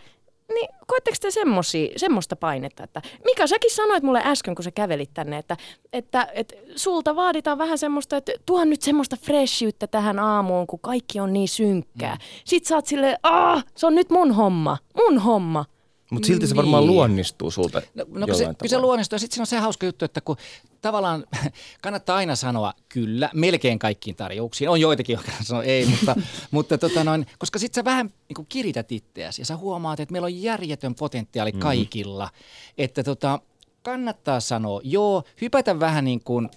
[0.53, 5.09] Niin koetteko te semmosia, semmoista painetta, että Mika, säkin sanoit mulle äsken, kun sä kävelit
[5.13, 5.57] tänne, että,
[5.93, 11.19] että, että sulta vaaditaan vähän semmoista, että tuo nyt semmoista freshyyttä tähän aamuun, kun kaikki
[11.19, 12.15] on niin synkkää.
[12.15, 12.21] Mm.
[12.45, 15.65] Sitten sä oot silleen, aah, se on nyt mun homma, mun homma.
[16.13, 16.91] Mutta silti se varmaan Niin.
[16.91, 19.15] luonnistuu sulta No, no kun se, se luonnistuu.
[19.15, 20.37] Ja sitten siinä on se hauska juttu, että kun
[20.81, 21.25] tavallaan
[21.83, 24.69] kannattaa aina sanoa kyllä melkein kaikkiin tarjouksiin.
[24.69, 26.15] On joitakin, jotka sanoo ei, mutta,
[26.51, 30.11] mutta tota noin, koska sitten sä vähän niin kuin kirität itseäsi ja sä huomaat, että
[30.11, 31.59] meillä on järjetön potentiaali Mhm.
[31.59, 32.29] kaikilla.
[32.77, 33.39] Että tota,
[33.83, 36.49] kannattaa sanoa joo, hypätä vähän niin kuin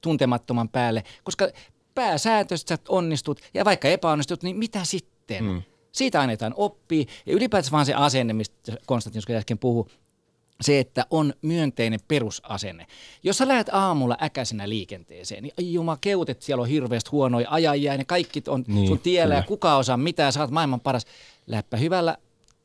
[0.00, 1.48] tuntemattoman päälle, koska
[1.94, 5.44] pääsääntöisesti sä onnistut ja vaikka epäonnistut, niin mitä sitten?
[5.44, 5.62] Mm.
[5.92, 9.84] Siitä annetaan oppia ja ylipäätänsä vaan se asenne, mistä Konstantin äsken puhui,
[10.60, 12.86] se, että on myönteinen perusasenne.
[13.22, 17.92] Jos sä lähdet aamulla äkäisenä liikenteeseen, niin ai juma keutet, siellä on hirveästi huonoja ajajia
[17.92, 19.48] ja ne kaikki on Niin, sun tiellä ja kyllä.
[19.48, 21.06] kuka osaa mitään, sä oot maailman paras.
[21.46, 22.16] Läppä hyvällä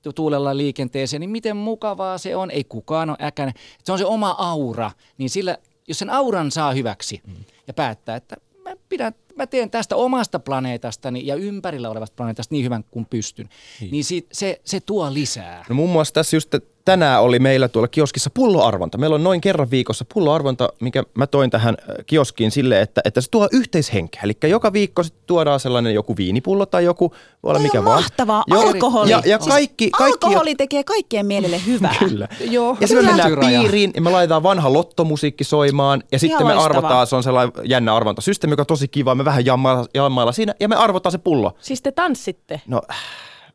[0.01, 3.55] tu- tuulella liikenteeseen, niin miten mukavaa se on, ei kukaan ole äkäinen.
[3.83, 5.57] Se on se oma aura, niin sillä,
[5.87, 7.33] jos sen auran saa hyväksi mm.
[7.67, 12.65] ja päättää, että mä, pidän, mä teen tästä omasta planeetastani ja ympärillä olevasta planeetasta niin
[12.65, 13.49] hyvän kuin pystyn,
[13.81, 15.65] niin, niin siitä, se, se tuo lisää.
[15.69, 16.55] No muun muassa tässä just
[16.87, 18.97] tänään oli meillä tuolla kioskissa pulloarvonta.
[18.97, 23.21] Meillä on noin kerran viikossa pulloarvonta, mikä mä toin tähän äh, kioskiin silleen, että, että
[23.21, 24.21] se tuo yhteishenkeä.
[24.23, 27.13] Eli joka viikko sit tuodaan sellainen joku viinipullo tai joku,
[27.43, 28.01] voi olla mikä on vaan.
[28.01, 28.43] mahtavaa.
[28.47, 29.11] Joo, Alkoholi.
[29.11, 31.95] Ja, ja Siis kaikki, kaikki Alkoholi tekee kaikkien mielelle hyvää.
[32.09, 32.27] Kyllä.
[32.39, 36.53] Joo, Ja sitten me mennään piiriin ja me laitetaan vanha lottomusiikki soimaan ja sitten me
[36.53, 36.65] loistavaa.
[36.65, 40.53] arvotaan, se on sellainen jännä arvontasysteemi, joka on tosi kiva, me vähän jammailla, jammailla siinä
[40.59, 41.55] ja me arvotaan se pullo.
[41.59, 42.61] Siis te tanssitte.
[42.67, 42.81] No,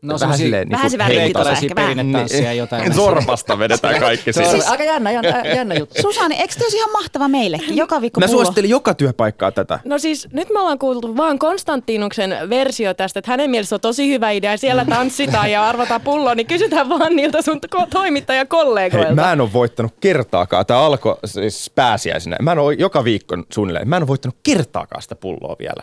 [0.03, 1.89] No, vähän silleen vähän se väliin heittaa tulee se- vähän.
[1.89, 2.95] perinnetanssia ja jotain.
[2.95, 4.65] Zorpasta vedetään kaikki Se on siinä.
[4.71, 6.03] aika jännä, jännä, jännä juttu.
[6.03, 7.77] Susani, eikö olisi ihan mahtava meillekin?
[7.77, 8.39] Joka viikko Mä pullo.
[8.39, 9.79] suosittelin joka työpaikkaa tätä.
[9.85, 14.09] No siis nyt me ollaan kuultu vaan Konstantinuksen versio tästä, että hänen mielestä on tosi
[14.09, 19.07] hyvä idea siellä tanssitaan ja arvotaan pulloa, niin kysytään vaan niiltä sun ko- toimittajakollegoilta.
[19.07, 20.67] Hei, mä en ole voittanut kertaakaan.
[20.67, 22.37] Tämä alkoi siis pääsiäisenä.
[22.43, 23.89] Mä en ole joka viikko suunnilleen.
[23.89, 25.83] Mä en ole voittanut kertaakaan sitä pulloa vielä.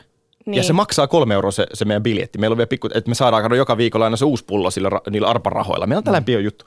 [0.51, 0.57] Niin.
[0.57, 0.67] Ja Niin.
[0.67, 2.39] se maksaa kolme euroa se, se meidän biljetti.
[2.39, 4.89] Meillä on vielä pikku, että me saadaan kato joka viikolla aina se uusi pullo sillä,
[5.09, 5.87] niillä arparahoilla.
[5.87, 6.65] Meillä on tällainen pieni juttu.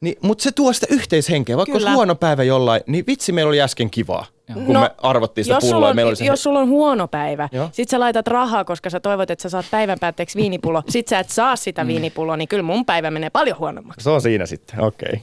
[0.00, 1.56] Niin, mutta se tuo sitä yhteishenkeä.
[1.56, 1.86] Vaikka Kyllä.
[1.86, 4.26] olisi huono päivä jollain, niin vitsi meillä oli äsken kivaa.
[4.54, 5.74] Kun me arvottiin sitä No, pulloa.
[5.76, 7.68] sulla on, meillä oli se jos sulla on huono päivä, Joo.
[7.72, 11.18] sit sä laitat rahaa, koska sä toivot, että sä saat päivän päätteeksi viinipullo, sit sä
[11.18, 11.88] et saa sitä Mm.
[11.88, 14.04] viinipulloa, niin kyllä mun päivä menee paljon huonommaksi.
[14.04, 15.08] Se on siinä sitten, okei.
[15.08, 15.20] Okay.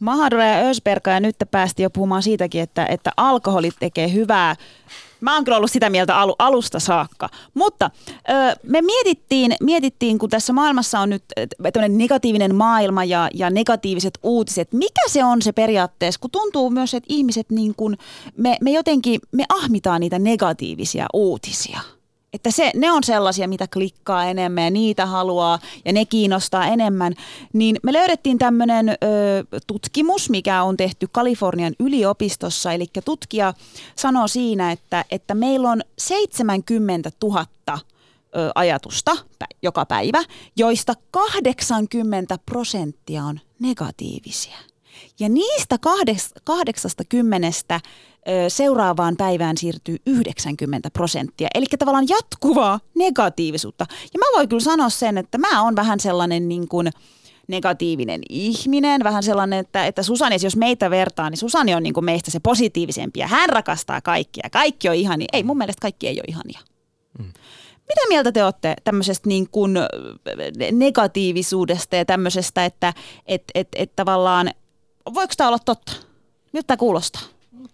[0.00, 4.56] Mahadura ja Ösberga ja nyt päästiin jo puhumaan siitäkin, että, että alkoholi tekee hyvää.
[5.20, 7.28] Mä oon kyllä ollut sitä mieltä alu, alusta saakka.
[7.54, 7.90] Mutta
[8.30, 11.24] ö, me mietittiin, mietittiin, kun tässä maailmassa on nyt
[11.72, 14.72] tämmöinen negatiivinen maailma ja, ja negatiiviset uutiset.
[14.72, 17.98] Mikä se on se periaatteessa, kun tuntuu myös, että ihmiset niin kuin,
[18.36, 21.80] me, me jotenkin, me ahmitaan niitä negatiivisia uutisia.
[22.32, 27.14] Että se, ne on sellaisia, mitä klikkaa enemmän ja niitä haluaa ja ne kiinnostaa enemmän.
[27.52, 28.96] Niin me löydettiin tämmöinen
[29.66, 32.72] tutkimus, mikä on tehty Kalifornian yliopistossa.
[32.72, 33.54] Eli tutkija
[33.96, 37.78] sanoo siinä, että, että meillä on 70 000 ö,
[38.54, 39.16] ajatusta
[39.62, 40.22] joka päivä,
[40.56, 44.56] joista 80 prosenttia on negatiivisia.
[45.20, 47.80] Ja niistä kahdeks- 80
[48.28, 51.48] ö, seuraavaan päivään siirtyy 90 prosenttia.
[51.54, 53.86] Eli tavallaan jatkuvaa negatiivisuutta.
[53.90, 56.90] Ja mä voin kyllä sanoa sen, että mä oon vähän sellainen niin kuin
[57.48, 59.04] negatiivinen ihminen.
[59.04, 62.40] Vähän sellainen, että, että Susani, jos meitä vertaa, niin Susani on niin kuin meistä se
[62.40, 63.20] positiivisempi.
[63.20, 64.48] Ja hän rakastaa kaikkia.
[64.52, 65.28] Kaikki on ihania.
[65.32, 66.60] Ei, mun mielestä kaikki ei ole ihania.
[67.88, 69.74] Mitä mieltä te olette tämmöisestä niin kuin
[70.72, 72.94] negatiivisuudesta ja tämmöisestä, että
[73.26, 74.50] et, et, et tavallaan,
[75.14, 75.92] voiko tämä olla totta?
[76.52, 77.22] Miltä tämä kuulostaa?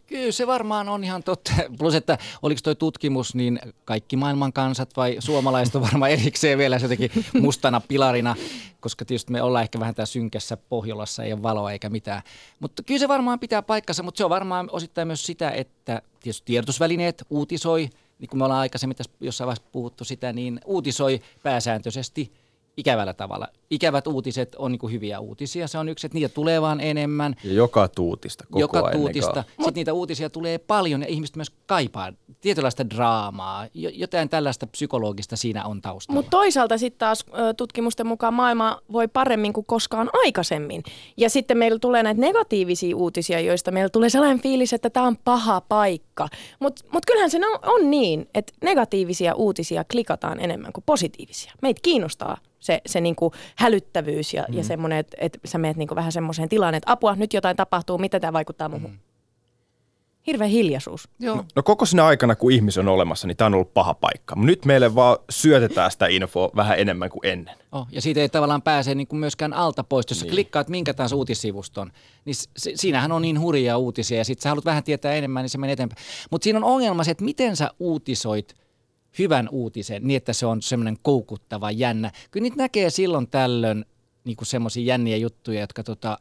[0.07, 1.53] Kyllä se varmaan on ihan totta.
[1.79, 6.77] Plus, että oliko toi tutkimus, niin kaikki maailman kansat vai suomalaiset on varmaan erikseen vielä
[6.83, 7.11] jotenkin
[7.41, 8.37] mustana pilarina,
[8.81, 12.23] koska tietysti me ollaan ehkä vähän tää synkässä Pohjolassa, ei ole valoa eikä mitään.
[12.61, 16.45] Mutta kyllä se varmaan pitää paikkansa, mutta se on varmaan osittain myös sitä, että tietysti
[16.45, 22.33] tiedotusvälineet uutisoi, niin kuin me ollaan aikaisemmin tässä jossain vaiheessa puhuttu sitä, niin uutisoi pääsääntöisesti
[22.77, 23.49] ikävällä tavalla.
[23.71, 25.69] Ikävät uutiset on niin hyviä uutisia.
[25.69, 27.35] Se on yksi, että niitä tulee vaan enemmän.
[27.45, 28.93] Ja joka tuutista koko joka ajan.
[28.93, 29.41] tuutista.
[29.41, 33.67] Eikä- Sitten niitä uutisia tulee paljon ja ihmiset myös kaipaa tietynlaista draamaa.
[33.75, 36.17] Jo- Jotain tällaista psykologista siinä on taustalla.
[36.19, 37.25] Mutta toisaalta sitten taas
[37.57, 40.83] tutkimusten mukaan maailma voi paremmin kuin koskaan aikaisemmin.
[41.17, 45.17] Ja sitten meillä tulee näitä negatiivisia uutisia, joista meillä tulee sellainen fiilis, että tämä on
[45.25, 46.29] paha paikka.
[46.61, 51.53] Mutta mut kyllähän se on, on niin, että negatiivisia uutisia klikataan enemmän kuin positiivisia.
[51.63, 54.55] Meitä kiinnostaa se, se niinku hälyttävyys ja, mm.
[54.55, 57.99] ja semmoinen, että et sä meet niinku vähän semmoiseen tilaan, että apua, nyt jotain tapahtuu,
[57.99, 58.91] mitä tämä vaikuttaa muuhun.
[58.91, 58.99] Mm.
[60.27, 61.09] Hirveä hiljaisuus.
[61.21, 61.45] Joo.
[61.57, 64.35] No koko sinä aikana, kun ihminen on olemassa, niin tämä on ollut paha paikka.
[64.37, 67.55] Nyt meille vaan syötetään sitä infoa vähän enemmän kuin ennen.
[67.73, 70.07] Oh, ja siitä ei tavallaan pääse niin kuin myöskään alta pois.
[70.11, 70.31] Jos niin.
[70.31, 71.93] klikkaat minkä tahansa uutissivuston,
[72.25, 75.51] niin s- siinähän on niin hurjia uutisia ja sitten sä haluat vähän tietää enemmän, niin
[75.51, 76.03] se menee eteenpäin.
[76.31, 78.55] Mutta siinä on ongelma se, että miten sä uutisoit
[79.19, 82.11] hyvän uutisen niin, että se on semmoinen koukuttava, jännä.
[82.31, 83.85] Kyllä niitä näkee silloin tällöin
[84.25, 86.19] niin kuin semmoisia jänniä juttuja, jotka tota,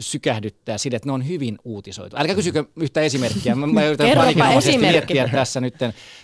[0.00, 2.16] sykähdyttää sille, että ne on hyvin uutisoitu.
[2.18, 3.54] Älkää kysykö yhtä esimerkkiä.
[3.54, 5.74] Mä, mä yritän panikinomaisesti miettiä tässä nyt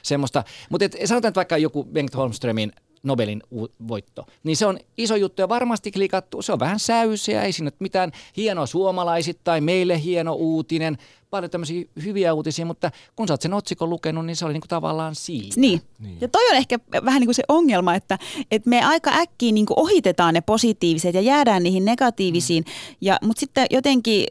[0.03, 0.45] semmoista.
[0.71, 2.73] Mutta sanotaan, että vaikka joku Bengt Holmströmin
[3.03, 3.43] Nobelin
[3.89, 6.43] voitto, niin se on iso juttu ja varmasti klikattu.
[6.43, 10.99] Se on vähän säyseä, ei siinä ole mitään hienoa suomalaisittain, meille hieno uutinen,
[11.33, 14.69] paljon tämmöisiä hyviä uutisia, mutta kun sä oot sen otsikon lukenut, niin se oli niinku
[14.69, 15.49] tavallaan siinä.
[15.57, 15.83] Niin.
[15.99, 16.19] niin.
[16.21, 18.19] Ja toi on ehkä vähän niin kuin se ongelma, että,
[18.51, 22.65] että me aika äkkiä niin kuin ohitetaan ne positiiviset ja jäädään niihin negatiivisiin.
[23.01, 24.25] Ja, mutta sitten jotenkin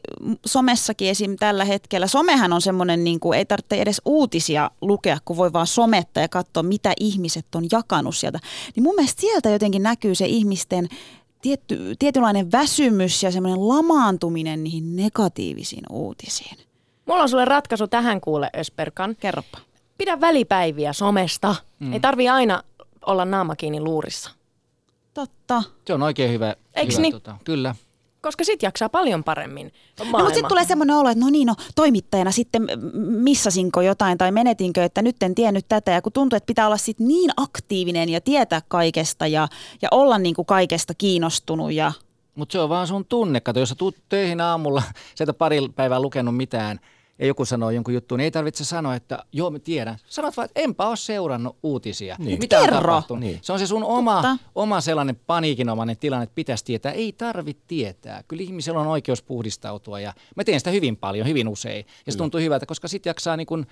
[0.46, 1.36] somessakin esim.
[1.36, 5.66] tällä hetkellä, somehan on semmoinen, niin kuin, ei tarvitse edes uutisia lukea, kun voi vaan
[5.66, 8.38] sometta ja katsoa, mitä ihmiset on jakanut sieltä.
[8.76, 10.88] Niin mun mielestä sieltä jotenkin näkyy se ihmisten
[11.42, 16.71] tietty, tietynlainen väsymys ja semmoinen lamaantuminen niihin negatiivisiin uutisiin.
[17.12, 19.16] Mulla on sulle ratkaisu tähän kuule, Ösperkan.
[19.20, 19.58] Kerropa.
[19.98, 21.54] Pidä välipäiviä somesta.
[21.78, 21.92] Mm.
[21.92, 22.62] Ei tarvii aina
[23.06, 24.30] olla naama kiinni luurissa.
[25.14, 25.62] Totta.
[25.86, 26.54] Se on oikein hyvä.
[26.74, 27.12] Eiks hyvä niin?
[27.12, 27.74] tota, kyllä.
[28.20, 30.18] Koska sit jaksaa paljon paremmin maailma.
[30.18, 32.66] No, mutta sitten tulee semmoinen olo, että no niin, no toimittajana sitten
[33.02, 35.90] missasinko jotain tai menetinkö, että nyt en tiennyt tätä.
[35.90, 39.48] Ja kun tuntuu, että pitää olla sitten niin aktiivinen ja tietää kaikesta ja,
[39.82, 41.92] ja olla niin kuin kaikesta kiinnostunut ja
[42.34, 43.40] Mutta se on vaan sun tunne.
[43.40, 44.82] Kato, jos sä tuut töihin aamulla,
[45.14, 46.80] sä et ole pari päivää lukenut mitään,
[47.22, 49.98] ja joku sanoo jonkun jutun, niin ei tarvitse sanoa, että joo, mä tiedän.
[50.06, 52.16] Sanot vaan, että enpä ole seurannut uutisia.
[52.18, 52.38] Niin.
[52.38, 52.80] Mitä on Kerro.
[52.80, 53.20] tapahtunut?
[53.20, 53.38] Niin.
[53.42, 54.38] Se on se sun oma, Totta.
[54.54, 56.92] oma sellainen paniikinomainen tilanne, että pitäisi tietää.
[56.92, 58.22] Ei tarvitse tietää.
[58.28, 61.86] Kyllä ihmisellä on oikeus puhdistautua, ja mä teen sitä hyvin paljon, hyvin usein.
[62.06, 63.66] Ja se tuntuu hyvältä, koska sitten jaksaa niin kun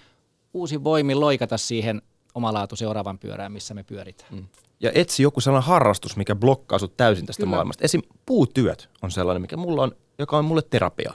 [0.55, 2.03] uusin voimin loikata siihen
[2.35, 4.35] omalaatu seuraavan pyörään, missä me pyöritään.
[4.35, 4.47] Mm.
[4.81, 7.51] Ja etsi joku sellainen harrastus, mikä blokkaa sut täysin tästä Kyllä.
[7.51, 7.85] maailmasta.
[7.85, 8.03] Esim.
[8.27, 11.13] puutyöt on sellainen, mikä mulla on, joka on mulle terapia.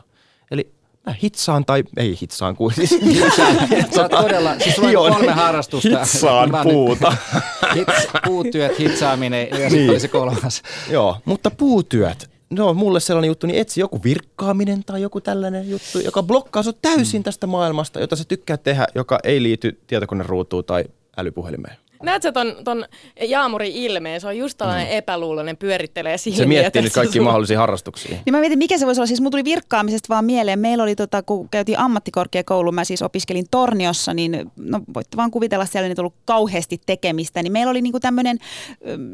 [0.51, 0.74] Eli
[1.23, 2.89] hitsaan tai ei hitsaan kuin siis
[3.95, 5.89] Sä oot todella, siis sulla on kolme harrastusta.
[5.99, 7.17] Hitsaan puuta.
[7.75, 9.89] Hits, puutyöt, hitsaaminen ja sitten Niin.
[9.89, 10.61] oli se kolmas.
[10.89, 15.69] Joo, mutta puutyöt, ne on mulle sellainen juttu, niin etsi joku virkkaaminen tai joku tällainen
[15.69, 20.63] juttu, joka blokkaa sut täysin tästä maailmasta, jota sä tykkää tehdä, joka ei liity tietokoneruutuun
[20.65, 20.83] tai
[21.17, 21.77] älypuhelimeen.
[22.05, 22.85] Näet sä ton, ton
[23.21, 24.21] Jaamurin ilmeen?
[24.21, 24.93] Se on just tällainen mm.
[24.93, 26.37] epäluuloinen, pyörittelee siihen.
[26.37, 28.17] Se miettii nyt kaikki mahdollisia harrastuksia.
[28.25, 29.07] Niin mä mietin, mikä se voisi olla.
[29.07, 30.59] Siis mulla tuli virkkaamisesta vaan mieleen.
[30.59, 35.65] Meillä oli, tota, kun käytiin ammattikorkeakoulu, mä siis opiskelin Torniossa, niin no voitte vaan kuvitella,
[35.65, 37.43] siellä ei nyt ollut kauheasti tekemistä.
[37.43, 38.37] Niin meillä oli niinku tämmöinen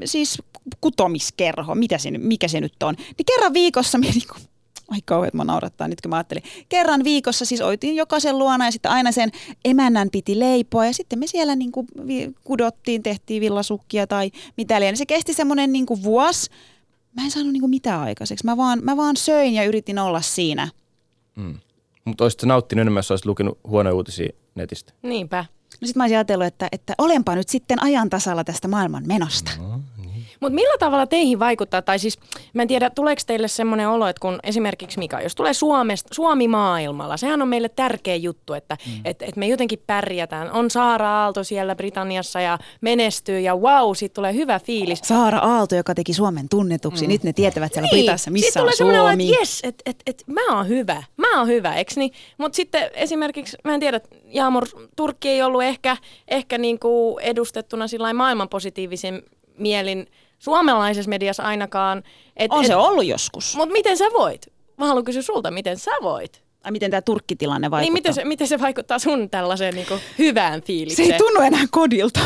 [0.06, 0.42] siis
[0.82, 2.96] kutomiskerho, mitä se, mikä se nyt on.
[2.98, 4.36] Niin kerran viikossa me niinku,
[4.92, 6.44] ai kauhean, että mä naurattaa nyt kun mä ajattelin.
[6.70, 9.32] Kerran viikossa siis oitiin jokaisen luona ja sitten aina sen
[9.66, 14.98] emännän piti leipoa ja sitten me siellä niinku vi- kudottiin, tehtiin villasukkia tai mitä liian.
[14.98, 16.50] Se kesti semmoinen niinku vuosi.
[17.16, 18.46] Mä en saanut niinku mitään aikaiseksi.
[18.46, 20.68] Mä vaan, mä vaan söin ja yritin olla siinä.
[22.06, 24.94] Mutta olisit nauttinut enemmän, jos olisit lukenut huonoja uutisia netistä.
[25.02, 25.46] Niinpä.
[25.82, 29.52] No sit mä olisin ajatellut, että, että olenpa nyt sitten ajan tasalla tästä maailman menosta.
[30.42, 32.20] Mutta millä tavalla teihin vaikuttaa, tai siis
[32.54, 36.48] mä en tiedä, tuleeko teille semmoinen olo, että kun esimerkiksi Mika, jos tulee Suomesta, Suomi
[36.48, 39.02] maailmalla, sehän on meille tärkeä juttu, että mm.
[39.06, 40.52] et, et me jotenkin pärjätään.
[40.52, 45.00] On Saara Aalto siellä Britanniassa ja menestyy ja wow, siitä tulee hyvä fiilis.
[45.04, 47.08] Saara Aalto, joka teki Suomen tunnetuksi.
[47.08, 49.30] Nyt ne tietävät siellä Britassa, missä Sitten on tulee olo, Suomi.
[49.30, 52.12] että jes, että et, et, mä oon hyvä, mä oon hyvä, eks niin?
[52.38, 58.14] Mutta sitten esimerkiksi, mä en tiedä, Jaamur, Turkki ei ollut ehkä, ehkä niinku edustettuna sillä
[58.14, 59.24] maailman positiivisen
[59.58, 60.08] mielin
[60.42, 62.04] suomalaisessa mediassa ainakaan.
[62.38, 63.56] Et, On se ollut joskus.
[63.56, 64.54] Mutta miten sä voit?
[64.78, 66.44] Mä haluan kysyä sulta, miten sä voit?
[66.64, 67.84] Ai miten tämä turkkitilanne vaikuttaa?
[67.84, 71.12] Niin, miten se, miten se vaikuttaa sun tällaiseen niinku hyvään se fiilikseen?
[71.12, 72.20] ei tunnu enää kodilta.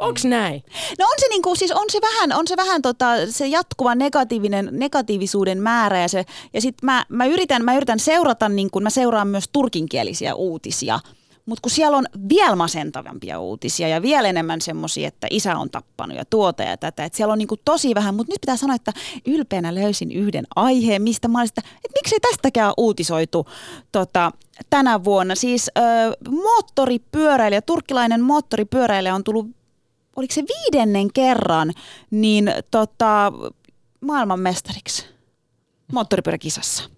[0.00, 0.62] Onks näin?
[0.98, 4.68] No on se, niinku, siis on se vähän, on se, vähän tota, se jatkuva negatiivinen,
[4.72, 8.90] negatiivisuuden määrä ja, se, ja sit mä, mä, yritän, mä yritän seurata, niin kun, mä
[8.90, 11.00] seuraan myös turkinkielisiä uutisia
[11.46, 16.16] mutta kun siellä on vielä masentavampia uutisia ja vielä enemmän semmoisia, että isä on tappanut
[16.16, 18.92] ja tuota ja tätä, että siellä on niinku tosi vähän, mutta nyt pitää sanoa, että
[19.26, 23.46] ylpeänä löysin yhden aiheen, mistä mä olin sitä, että miksei tästäkään uutisoitu
[23.92, 24.32] tota,
[24.70, 25.34] tänä vuonna.
[25.34, 25.82] Siis ö,
[26.30, 29.46] moottoripyöräilijä, turkkilainen moottoripyöräilijä on tullut,
[30.16, 31.72] oliko se viidennen kerran,
[32.10, 33.32] niin tota,
[34.00, 35.06] maailmanmestariksi
[35.92, 36.94] moottoripyöräkisassa.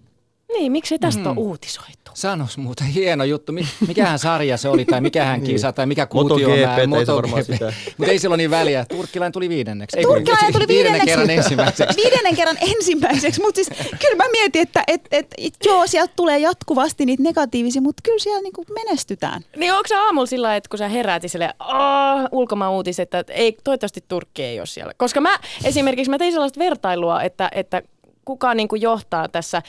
[0.53, 1.27] Niin, miksei tästä mm.
[1.27, 1.97] ole uutisoitu?
[2.15, 3.53] Sanos muuten, hieno juttu.
[3.53, 7.45] Mi- Mikähän sarja se oli, tai mikähän kisa, tai mikä kuutio MotoGP, ei se varmaan
[7.45, 7.73] sitä.
[7.99, 8.85] Mutta ei sillä ole niin väliä.
[8.85, 9.99] Turkkilainen tuli viidenneksi.
[9.99, 11.07] Ei, Turkkilainen tuli viidenneksi.
[11.07, 11.97] kerran ensimmäiseksi.
[11.97, 13.69] Viidennen kerran ensimmäiseksi, mutta siis
[14.01, 18.19] kyllä mä mietin, että et, et, et, joo, sieltä tulee jatkuvasti niitä negatiivisia, mutta kyllä
[18.19, 19.43] siellä niinku menestytään.
[19.57, 23.33] Niin onko se aamulla sillä että kun sä heräät ja silleen, aah, ulkomaan uutiset, että
[23.33, 24.93] ei, toivottavasti Turkki ei ole siellä.
[24.97, 27.83] Koska mä esimerkiksi, mä tein sellaista vertailua, että, että
[28.25, 29.63] kuka niin kuin johtaa tässä,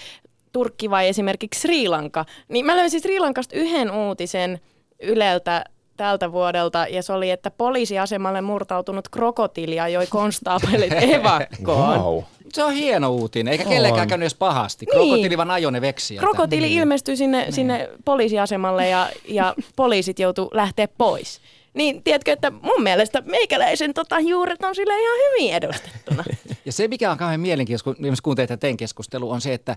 [0.58, 2.26] Turkki vai esimerkiksi Sri Lanka.
[2.50, 4.60] Niin mä löysin Sri Lankasta yhden uutisen
[5.02, 5.66] Yleltä
[5.98, 12.00] tältä vuodelta, ja se oli, että poliisiasemalle murtautunut krokotilia joi konstaapelit evakkoon.
[12.00, 12.24] Wow.
[12.54, 14.86] Se on hieno uutinen, eikä kellekään käynyt edes pahasti.
[14.86, 14.92] Niin.
[14.92, 16.20] Krokotiili vaan ajoi ne veksiä.
[16.20, 21.42] Krokotiili ilmestyi sinne, sinne poliisiasemalle ja, ja poliisit joutu lähteä pois.
[21.74, 26.24] Niin tiedätkö, että mun mielestä meikäläisen tota, juuret on sille ihan hyvin edustettuna.
[26.66, 29.76] Ja se, mikä on kauhean mielenkiintoista, kun kuuntelee tätä teidän keskustelua, on se, että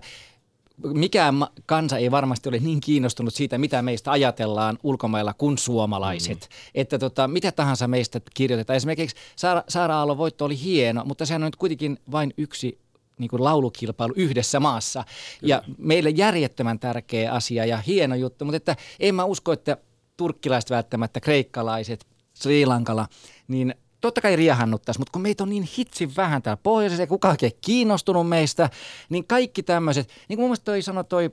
[0.83, 6.39] mikään kansa ei varmasti ole niin kiinnostunut siitä, mitä meistä ajatellaan ulkomailla kuin suomalaiset.
[6.39, 6.71] Mm.
[6.75, 8.77] Että tota, mitä tahansa meistä kirjoitetaan.
[8.77, 12.79] Esimerkiksi Saara, Saara Aallon voitto oli hieno, mutta sehän on nyt kuitenkin vain yksi
[13.17, 15.03] niin kuin laulukilpailu yhdessä maassa.
[15.39, 15.49] Kyllä.
[15.49, 19.77] Ja meille järjettömän tärkeä asia ja hieno juttu, mutta että en mä usko, että
[20.17, 23.07] turkkilaiset välttämättä, kreikkalaiset, Sri Lankalla,
[23.47, 27.37] niin totta kai riehannuttaisi, mutta kun meitä on niin hitsin vähän täällä pohjoisessa ja kukaan
[27.41, 28.69] ei kiinnostunut meistä,
[29.09, 31.31] niin kaikki tämmöiset, niin kuin mun mielestä toi sanoi toi,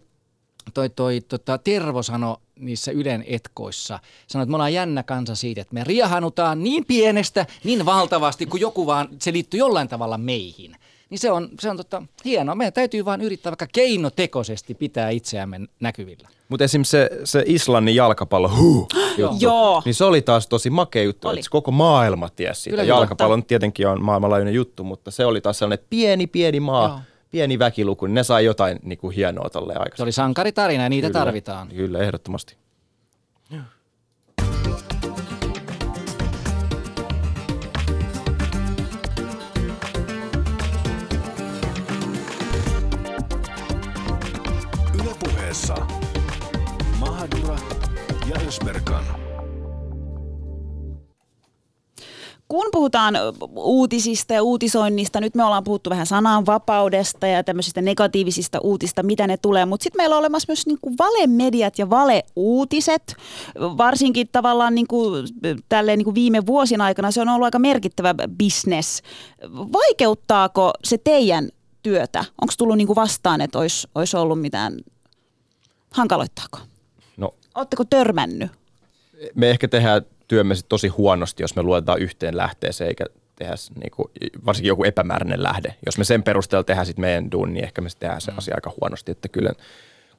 [0.74, 5.60] toi, toi tota, Tervo sanoi niissä Ylen etkoissa, sanoi, että me ollaan jännä kansa siitä,
[5.60, 10.76] että me riehannutaan niin pienestä, niin valtavasti, kuin joku vaan, se liittyy jollain tavalla meihin.
[11.10, 12.54] Niin se on, se on tota, hienoa.
[12.54, 16.28] Meidän täytyy vaan yrittää vaikka keinotekoisesti pitää itseämme näkyvillä.
[16.48, 18.88] Mutta esimerkiksi se, se Islannin jalkapallo, huu,
[19.18, 19.82] juttu, Joo.
[19.84, 21.38] niin se oli taas tosi makea juttu, Oli.
[21.38, 22.70] että se koko maailma tiesi siitä.
[22.76, 26.88] Kyllä, Jalkapallo nyt tietenkin on maailmanlaajuinen juttu, mutta se oli taas sellainen pieni, pieni maa,
[26.88, 26.98] Joo.
[27.30, 30.06] pieni väkiluku, niin ne sai jotain niin kuin hienoa tolleen Se aikaisemmin.
[30.06, 31.68] oli sankaritarina ja niitä Kyllä, tarvitaan.
[31.68, 32.56] Kyllä, ehdottomasti.
[48.66, 49.04] Ja Ösberkan.
[52.48, 53.14] Kun puhutaan
[53.54, 59.36] uutisista ja uutisoinnista, nyt me ollaan puhuttu vähän sananvapaudesta ja tämmöisistä negatiivisista uutista, mitä ne
[59.36, 63.16] tulee, mutta sitten meillä on olemassa myös niinku valemediat ja valeuutiset,
[63.60, 65.02] varsinkin tavallaan niinku,
[65.68, 69.02] tälleen niinku viime vuosien aikana se on ollut aika merkittävä business.
[69.52, 71.48] Vaikeuttaako se teidän
[71.82, 72.24] työtä?
[72.40, 74.80] Onko tullut niinku vastaan, että olisi, olisi ollut mitään,
[75.90, 76.58] hankaloittaako?
[77.58, 78.50] Oletteko törmännyt?
[79.34, 83.04] me ehkä tehdään työmme sit tosi huonosti, jos me luotetaan yhteen lähteeseen, eikä
[83.36, 84.10] tehdä niinku,
[84.46, 85.74] varsinkin joku epämääräinen lähde.
[85.86, 88.72] Jos me sen perusteella tehdään sit meidän duun, niin ehkä me tehdään se asia aika
[88.80, 89.52] huonosti, että kyllä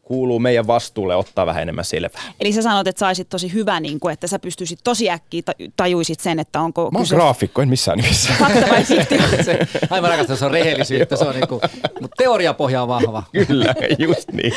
[0.09, 2.21] kuuluu meidän vastuulle ottaa vähän enemmän selvää.
[2.39, 5.41] Eli sä sanot, että sä olisit tosi hyvä, niin kuin, että sä pystyisit tosi äkkiä
[5.45, 8.33] ta- tajuisit sen, että onko Mä oon kyse graafikko, en missään nimessä.
[8.39, 9.19] fakta vai fiktio.
[9.45, 11.61] Se, aivan rakastan, se on rehellisyyttä, se on niinku,
[12.01, 13.23] mutta teoriapohja on vahva.
[13.47, 14.53] Kyllä, just niin.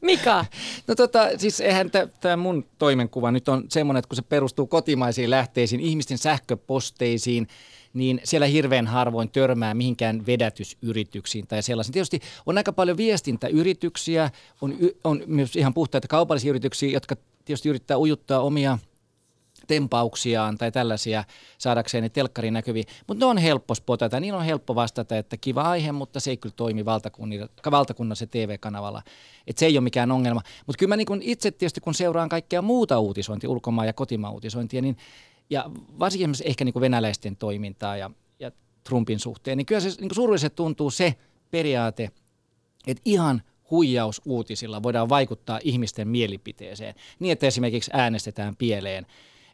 [0.00, 0.44] Mika,
[0.86, 1.90] No tota, siis eihän
[2.20, 7.46] tämä mun toimenkuva nyt on semmoinen, että kun se perustuu kotimaisiin lähteisiin, ihmisten sähköposteisiin,
[7.94, 11.92] niin siellä hirveän harvoin törmää mihinkään vedätysyrityksiin tai sellaisiin.
[11.92, 14.30] Tietysti on aika paljon viestintäyrityksiä,
[14.60, 14.74] on,
[15.04, 18.78] on myös ihan puhtaita kaupallisia yrityksiä, jotka tietysti yrittää ujuttaa omia
[19.66, 21.24] tempauksiaan tai tällaisia
[21.58, 22.84] saadakseen ne telkkarin näkyviin.
[23.06, 26.36] Mutta ne on helppo spotata, niin on helppo vastata, että kiva aihe, mutta se ei
[26.36, 29.02] kyllä toimi valtakunnassa, valtakunnassa TV-kanavalla.
[29.46, 30.40] Et se ei ole mikään ongelma.
[30.66, 34.82] Mutta kyllä mä niin itse tietysti, kun seuraan kaikkea muuta uutisointia, ulkomaan ja kotimaan uutisointia,
[34.82, 34.96] niin,
[35.50, 38.50] ja varsinkin esimerkiksi ehkä niin kuin venäläisten toimintaa ja, ja
[38.84, 41.14] Trumpin suhteen, niin kyllä se niin surullisesti tuntuu se
[41.50, 42.10] periaate,
[42.86, 49.06] että ihan huijausuutisilla voidaan vaikuttaa ihmisten mielipiteeseen niin, että esimerkiksi äänestetään pieleen.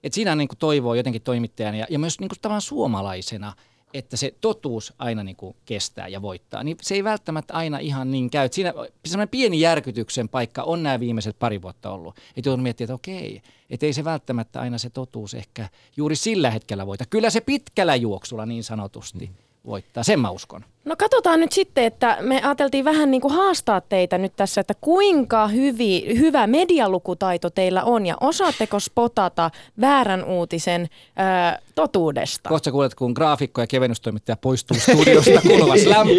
[0.03, 3.53] Et siinä niin kuin toivoo jotenkin toimittajana ja, ja myös niin kuin tavallaan suomalaisena,
[3.95, 6.62] että se totuus aina niin kuin kestää ja voittaa.
[6.64, 8.49] Niin se ei välttämättä aina ihan niin käy.
[8.53, 8.72] Siinä
[9.07, 12.16] semmoinen pieni järkytyksen paikka on nämä viimeiset pari vuotta ollut.
[12.37, 16.51] Että joutunut miettimään, että okei, että ei se välttämättä aina se totuus ehkä juuri sillä
[16.51, 17.05] hetkellä voita.
[17.11, 19.30] Kyllä se pitkällä juoksulla niin sanotusti
[19.66, 20.03] voittaa.
[20.03, 20.64] Sen mä uskon.
[20.87, 24.74] No katsotaan nyt sitten, että me ajateltiin vähän niin kuin haastaa teitä nyt tässä, että
[24.80, 32.49] kuinka hyvi, hyvä medialukutaito teillä on ja osaatteko spotata väärän uutisen ää, totuudesta?
[32.49, 36.12] Kohta kuulet, kun graafikko ja kevennystoimittaja poistuu studiosta kuluvas lämpö.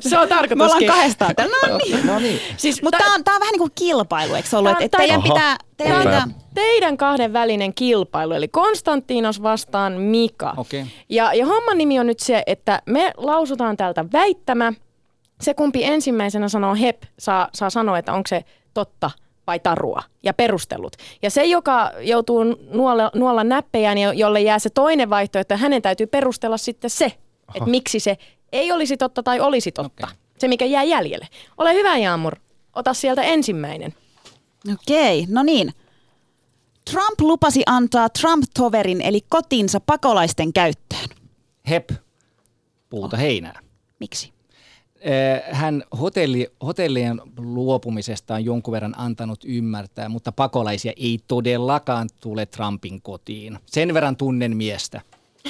[0.00, 1.36] Se on Me ollaan kahdestaan.
[1.36, 1.56] täällä.
[1.68, 2.06] No niin.
[2.06, 2.40] No niin.
[2.56, 4.72] Siis, Mutta tä- tämä on, tää on vähän niin kuin kilpailu, eikö se ollut?
[4.72, 5.56] Tää- Että teidän pitää...
[5.76, 10.54] Teidän pitää teidän kahden välinen kilpailu, eli Konstantinos vastaan Mika.
[10.56, 10.84] Okei.
[11.08, 14.72] Ja, ja homman nimi on nyt se, että me lausutaan täältä väittämä.
[15.40, 19.10] Se kumpi ensimmäisenä sanoo hep, saa, saa sanoa, että onko se totta
[19.46, 20.96] vai tarua ja perustelut.
[21.22, 26.06] Ja se, joka joutuu nuolla, nuolla näppejään ja jolle jää se toinen vaihtoehto, hänen täytyy
[26.06, 27.12] perustella sitten se,
[27.54, 28.18] että miksi se
[28.52, 30.06] ei olisi totta tai olisi totta.
[30.06, 30.18] Okei.
[30.38, 31.28] Se, mikä jää jäljelle.
[31.58, 32.36] Ole hyvä, Jaamur.
[32.74, 33.94] Ota sieltä ensimmäinen.
[34.72, 35.72] Okei, no niin.
[36.90, 41.08] Trump lupasi antaa Trump-toverin eli kotinsa pakolaisten käyttöön.
[41.70, 41.90] Hep,
[42.90, 43.60] puuta heinää.
[44.00, 44.32] Miksi?
[45.00, 52.46] Eh, Hän hotelli, hotellien luopumisesta on jonkun verran antanut ymmärtää, mutta pakolaisia ei todellakaan tule
[52.46, 53.58] Trumpin kotiin.
[53.66, 55.00] Sen verran tunnen miestä.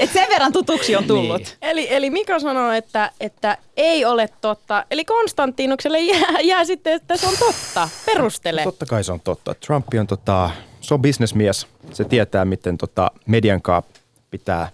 [0.00, 1.38] Et sen verran tutuksi on tullut.
[1.38, 1.56] Niin.
[1.62, 4.84] Eli, eli Mika sanoo, että, että ei ole totta.
[4.90, 7.88] Eli Konstantinukselle jää, jää sitten, että se on totta.
[8.06, 8.64] Perustele.
[8.64, 9.54] Totta kai se on totta.
[9.54, 11.66] Trump on, tota, se on bisnesmies.
[11.92, 13.60] Se tietää, miten tota, median
[14.30, 14.68] pitää,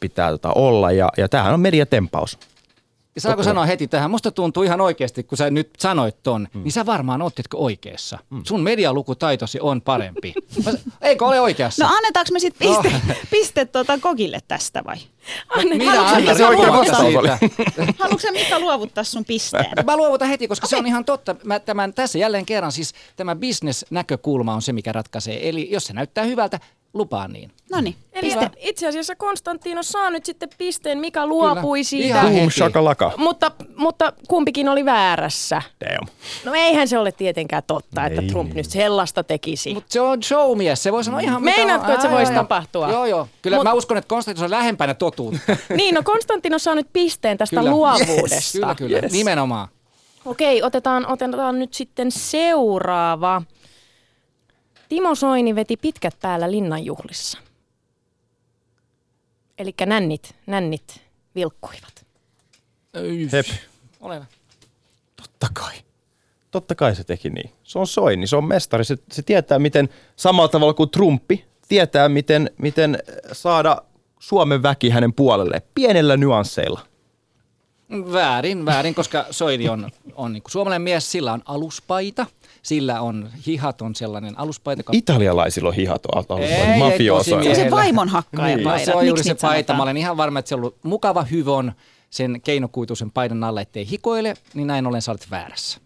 [0.00, 0.92] pitää tota, olla.
[0.92, 2.38] Ja, ja tämähän on mediatempaus.
[3.14, 3.50] Ja saako Totta.
[3.50, 4.10] sanoa heti tähän?
[4.10, 6.62] Musta tuntuu ihan oikeasti, kun sä nyt sanoit ton, mm.
[6.62, 8.18] niin sä varmaan ootitko oikeassa.
[8.30, 8.42] Mm.
[8.46, 10.34] Sun medialukutaitosi on parempi.
[11.00, 11.84] Eikö ole oikeassa?
[11.84, 12.76] No annetaanko me sitten No.
[12.82, 14.96] piste, piste tuota kokille tästä vai?
[15.64, 17.38] Minä haluatko annan se siitä.
[17.98, 19.66] Haluatko Mika luovuttaa sun pisteen?
[19.86, 21.36] Mä luovutan heti, koska se on ihan totta.
[21.44, 25.48] Mä tämän, tässä jälleen kerran siis tämä business-näkökulma on se, mikä ratkaisee.
[25.48, 26.60] Eli jos se näyttää hyvältä,
[26.94, 27.50] lupaan niin.
[27.70, 28.50] No niin, Eli piste.
[28.56, 31.84] itse asiassa Konstantinos saa nyt sitten pisteen, mikä luopui Kyllä.
[31.88, 32.06] siitä.
[32.20, 33.12] Ihan Boom, shakalaka.
[33.16, 35.62] Mutta, mutta kumpikin oli väärässä.
[35.84, 36.08] Damn.
[36.44, 38.26] No eihän se ole tietenkään totta, että Ei.
[38.28, 39.74] Trump nyt sellaista tekisi.
[39.74, 41.92] Mutta se on showmies, se voi sanoa ihan mitä Meinaatko, on.
[41.94, 42.90] että se voisi tapahtua?
[42.90, 43.28] Joo, joo.
[43.42, 45.56] Kyllä Mut- mä uskon, että Konstantin on lähempänä totuutta.
[45.76, 47.70] Niin, no Konstantinos saa nyt pisteen tästä Kyllä.
[47.70, 48.58] luovuudesta.
[48.58, 48.98] Kyllä, kyllä.
[49.02, 49.12] Yes.
[49.12, 49.68] Nimenomaan.
[50.24, 53.42] Okei, otetaan, otetaan nyt sitten seuraava.
[54.92, 57.38] Timo Soini veti pitkät päällä linnanjuhlissa.
[59.58, 61.00] Eli nännit, nännit
[61.34, 62.06] vilkkuivat.
[63.32, 63.46] Hep.
[64.00, 64.26] Ole hyvä.
[65.16, 65.74] Totta kai.
[66.50, 67.50] Totta kai se teki niin.
[67.64, 68.84] Se on Soini, se on mestari.
[68.84, 72.98] Se, se tietää, miten samalla tavalla kuin Trumpi, tietää, miten, miten
[73.32, 73.82] saada
[74.18, 76.80] Suomen väki hänen puolelle pienellä nyansseilla.
[78.12, 82.26] Väärin, väärin, koska Soini on, on niin suomalainen mies, sillä on aluspaita,
[82.62, 84.80] sillä on hihat on sellainen aluspaita.
[84.80, 87.36] joka- Italialaisilla on hihat on Ei, ei, mafiosoja.
[87.42, 88.84] tosi Se on se vaimon hakkaajan No, paidat.
[88.84, 89.46] se on juuri se paita.
[89.48, 89.76] sanotaan?
[89.76, 91.72] Mä olen ihan varma, että se on ollut mukava hyvon
[92.10, 95.80] sen keinokuituisen paidan alla, ettei hikoile, niin näin ollen sä olet väärässä.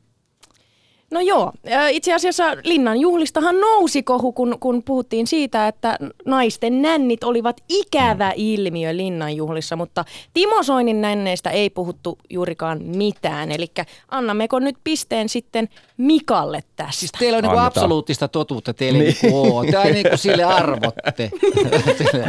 [1.11, 1.53] No joo,
[1.91, 8.33] itse asiassa Linnan juhlistahan nousi kohu, kun, kun puhuttiin siitä, että naisten nännit olivat ikävä
[8.37, 10.05] ilmiö Linnan juhlissa, mutta
[10.35, 13.53] Timo Soinin nänneistä ei puhuttu juurikaan mitään.
[13.53, 13.67] Eli
[14.09, 16.93] annammeko nyt pisteen sitten Mikalle tästä?
[16.93, 19.93] Siis teillä on niinku absoluuttista totuutta, teillä ei niinku ole.
[19.93, 21.31] Niinku sille arvotte.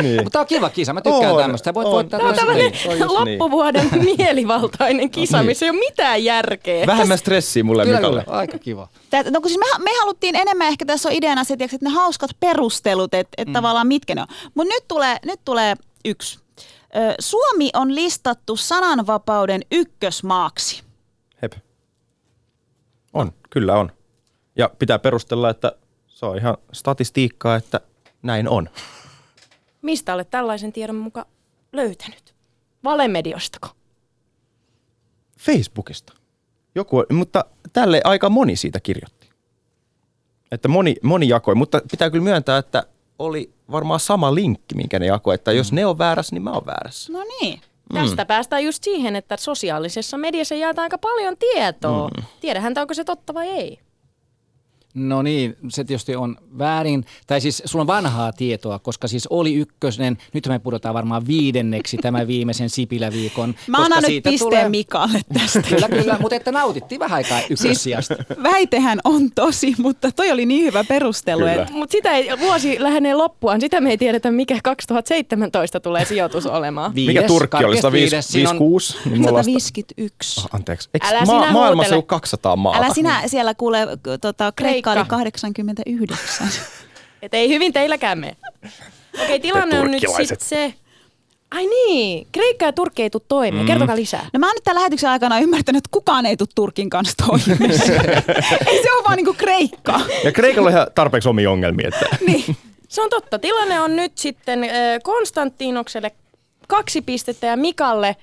[0.02, 0.16] Niin.
[0.16, 1.74] Mutta tämä on kiva kisa, mä tykkään On, tämmöistä.
[1.74, 1.94] Voit on.
[1.94, 3.14] voittaa Tämä on tämmöinen just niin.
[3.14, 6.88] loppuvuoden mielivaltainen kisa, missä ei ole mitään järkeä.
[6.88, 8.24] Vähemmän stressiä mulle Kyllä, Mikalle.
[8.28, 8.88] Aika kiva.
[9.10, 11.86] Tää- No kun siis me, me haluttiin enemmän, ehkä tässä on ideana se, tiiäks, että
[11.86, 13.54] ne hauskat perustelut, että et mm.
[13.54, 14.28] tavallaan mitkä ne on.
[14.54, 16.40] Mutta nyt tulee, nyt tulee yksi.
[16.96, 20.84] Ö, Suomi on listattu sananvapauden ykkösmaaksi.
[21.42, 21.54] Hep.
[23.14, 23.92] On, kyllä on.
[24.56, 25.72] Ja pitää perustella, että
[26.08, 27.82] se on ihan statistiikkaa, että
[28.24, 28.70] näin on.
[29.82, 31.26] Mistä olet tällaisen tiedon muka
[31.74, 32.36] löytänyt?
[32.84, 33.68] Valemediostako?
[35.40, 36.14] Facebookista.
[36.76, 37.46] Joku, mutta
[37.82, 39.30] tälle aika moni siitä kirjoitti.
[40.52, 42.84] Että moni, moni jakoi, mutta pitää kyllä myöntää, että
[43.20, 46.66] oli varmaan sama linkki, minkä ne jakoi, että jos ne on väärässä, niin mä oon
[46.66, 47.14] väärässä.
[47.14, 47.62] No niin.
[47.94, 52.08] Tästä päästään just siihen, että sosiaalisessa mediassa jaetaan aika paljon tietoa.
[52.08, 52.24] Mm.
[52.42, 53.80] Tiedähän, onko se totta vai ei.
[55.00, 57.06] No niin, se tietysti on väärin.
[57.28, 60.18] Tai siis sulla on vanhaa tietoa, koska siis oli ykkösnen.
[60.34, 63.50] Nyt me pudotaan varmaan viidenneksi tämän viimeisen Sipilä-viikon.
[63.68, 65.62] Mä koska annan nyt siitä pisteen tulee- Mikalle tästä.
[65.70, 68.16] Kyllä, kyllä, mutta että nautittiin vähän aikaa ykkössijasta.
[68.44, 71.46] Väitehän on tosi, mutta toi oli niin hyvä perustelu.
[71.46, 76.46] Että Mutta sitä ei, vuosi lähenee loppuaan, sitä me ei tiedetä, mikä 2017 tulee sijoitus
[76.46, 76.96] olemaan.
[76.96, 77.64] Viides, Mikä Turkki oli?
[77.64, 78.28] karkeasti viides.
[78.28, 78.98] Siinä on- 156?
[79.10, 80.42] Niin me ollaan sta- 151.
[80.42, 80.90] Ah, Anteeksi.
[80.94, 82.78] Eikö Älä ma- sinä maailmassa on 200 maata?
[82.86, 83.88] Älä sinä siellä kuule,
[84.22, 85.16] tota, Kreikka Kreikka.
[85.16, 86.48] oli 89.
[87.22, 88.38] Et ei hyvin teilläkään mene.
[89.24, 90.40] Okei, tilanne on nyt turkkilaiset.
[90.42, 90.74] sit se...
[91.52, 93.64] Ai niin, Kreikka ja Turkki ei tule toimeen.
[93.64, 93.68] Mm.
[93.68, 94.30] Kertokaa lisää.
[94.34, 97.72] No mä oon nyt tämän lähetyksen aikana ymmärtänyt, että kukaan ei tule Turkin kanssa toimeen.
[98.68, 100.02] ei se ole vaan niinku Kreikka.
[100.24, 101.88] Ja Kreikalla on ihan tarpeeksi omia ongelmia.
[101.88, 102.18] Että.
[102.28, 102.58] Niin.
[102.88, 103.40] Se on totta.
[103.40, 104.60] Tilanne on nyt sitten
[105.04, 106.12] Konstantinokselle
[106.68, 108.16] kaksi pistettä ja Mikalle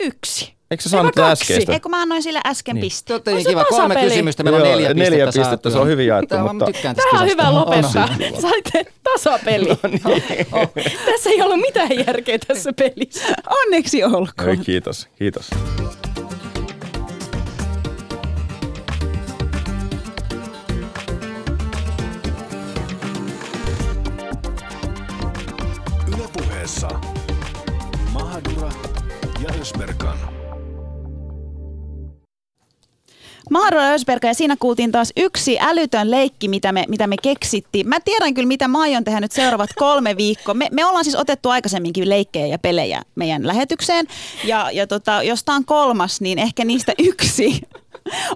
[0.00, 0.53] yksi.
[0.70, 1.72] Eikö sä saanut tätä äskeistä?
[1.72, 2.80] Ei kun mä annoin sille äsken Niin.
[2.80, 2.86] niin.
[2.90, 3.06] piste.
[3.06, 3.64] Te olette On niin se kiva.
[3.64, 4.10] Kolme tasapeli.
[4.10, 6.72] kysymystä, meillä on neljä, neljä pistettä pistettä, se on hyvin jaettu, Tämä mutta-
[7.10, 7.54] Tämä on hyvä On, on.
[7.60, 8.08] lopettaa.
[8.42, 9.68] Saitte tasapeli.
[10.04, 10.46] No niin.
[10.52, 10.72] Oh.
[11.06, 13.24] Tässä ei ollut mitään järkeä tässä pelissä.
[13.64, 14.48] Onneksi olkoon.
[14.48, 15.50] Ei, kiitos, kiitos.
[33.50, 37.88] Mahdolla Ösberga ja siinä kuultiin taas yksi älytön leikki, mitä me, mitä me keksittiin.
[37.88, 40.54] Mä tiedän kyllä, mitä mä aion tehdä nyt seuraavat kolme viikkoa.
[40.54, 44.06] Me, me ollaan siis otettu aikaisemminkin leikkejä ja pelejä meidän lähetykseen.
[44.44, 47.60] Ja, ja tota, jos tää on kolmas, niin ehkä niistä yksi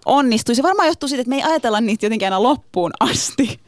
[0.06, 0.54] onnistui.
[0.54, 3.60] Se varmaan johtuu siitä, että me ei ajatella niitä jotenkin aina loppuun asti.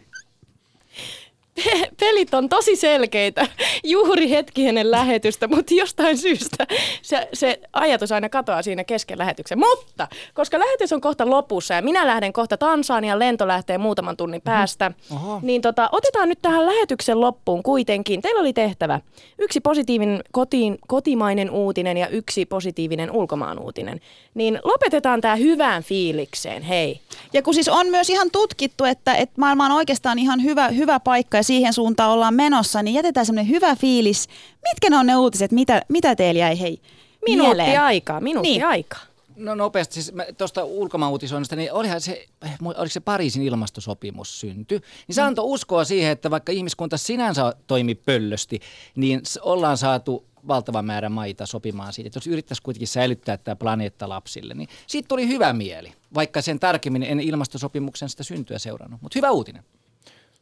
[1.54, 3.46] Pe- Pelit on tosi selkeitä
[3.84, 6.66] juuri hetki ennen lähetystä, mutta jostain syystä
[7.02, 9.58] se, se ajatus aina katoaa siinä kesken lähetyksen.
[9.58, 14.42] Mutta koska lähetys on kohta lopussa ja minä lähden kohta Tansanian, lento lähtee muutaman tunnin
[14.42, 15.40] päästä, Oho.
[15.42, 18.22] niin tota, otetaan nyt tähän lähetyksen loppuun kuitenkin.
[18.22, 19.00] Teillä oli tehtävä
[19.38, 24.00] yksi positiivinen kotiin, kotimainen uutinen ja yksi positiivinen ulkomaan uutinen.
[24.34, 27.00] Niin lopetetaan tämä hyvään fiilikseen, hei.
[27.32, 31.00] Ja kun siis on myös ihan tutkittu, että, että maailma on oikeastaan ihan hyvä, hyvä
[31.00, 34.28] paikka ja siihen suuntaan ollaan menossa, niin jätetään semmoinen hyvä fiilis.
[34.70, 36.80] Mitkä ne on ne uutiset, mitä, mitä teillä jäi hei
[37.26, 37.80] Minuutti mieleen?
[37.82, 38.64] aikaa, minuutti Niin.
[38.66, 39.00] aikaa.
[39.36, 44.84] No nopeasti, siis tuosta ulkomaanutisoinnista, niin olihan se, eh, oliko se Pariisin ilmastosopimus synty, niin
[45.08, 45.12] Mm.
[45.14, 48.60] se antoi uskoa siihen, että vaikka ihmiskunta sinänsä toimi pöllösti,
[48.96, 54.08] niin ollaan saatu valtava määrä maita sopimaan siitä, että jos yrittäisi kuitenkin säilyttää tämä planeetta
[54.08, 59.02] lapsille, niin siitä tuli hyvä mieli, vaikka sen tarkemmin en ilmastosopimuksen sitä syntyä seurannut.
[59.02, 59.64] Mutta hyvä uutinen.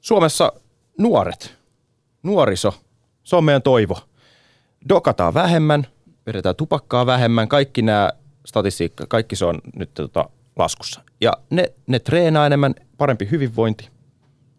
[0.01, 0.53] Suomessa
[0.99, 1.55] nuoret,
[2.23, 2.75] nuoriso,
[3.25, 3.99] se on meidän toivo.
[4.89, 5.87] Dokataan vähemmän,
[6.27, 8.11] vedetään tupakkaa vähemmän, kaikki nämä
[8.47, 11.01] statistiikka, kaikki se on nyt tota, laskussa.
[11.21, 13.89] Ja ne, ne treenaa enemmän, parempi hyvinvointi.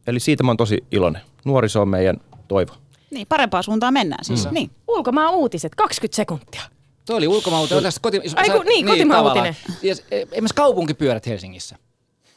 [0.07, 1.21] Eli siitä mä oon tosi iloinen.
[1.45, 2.17] Nuoriso on meidän
[2.47, 2.73] toivo.
[3.11, 4.45] Niin, parempaan suuntaan mennään siis.
[4.45, 4.53] Mm.
[4.53, 4.71] Niin.
[4.87, 6.61] Ulkomaan uutiset, 20 sekuntia.
[7.05, 7.83] Tuo oli ulkomaan uutinen.
[8.01, 9.55] Koti, kun- niin, kotimaan uutinen.
[9.83, 11.75] Ja s- e- esimerkiksi kaupunkipyörät Helsingissä.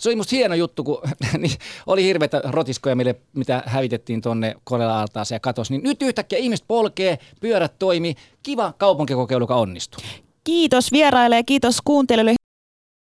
[0.03, 0.99] Se oli musta hieno juttu, kun
[1.39, 1.53] niin
[1.87, 5.71] oli hirveitä rotiskoja, mille, mitä hävitettiin tonne Kolela-altaaseen ja katos.
[5.71, 8.15] Niin nyt yhtäkkiä ihmiset polkee, pyörät toimii.
[8.43, 10.05] Kiva kaupunkikokeilu, joka onnistui.
[10.45, 12.42] Kiitos vieraille ja kiitos kuuntelijoille.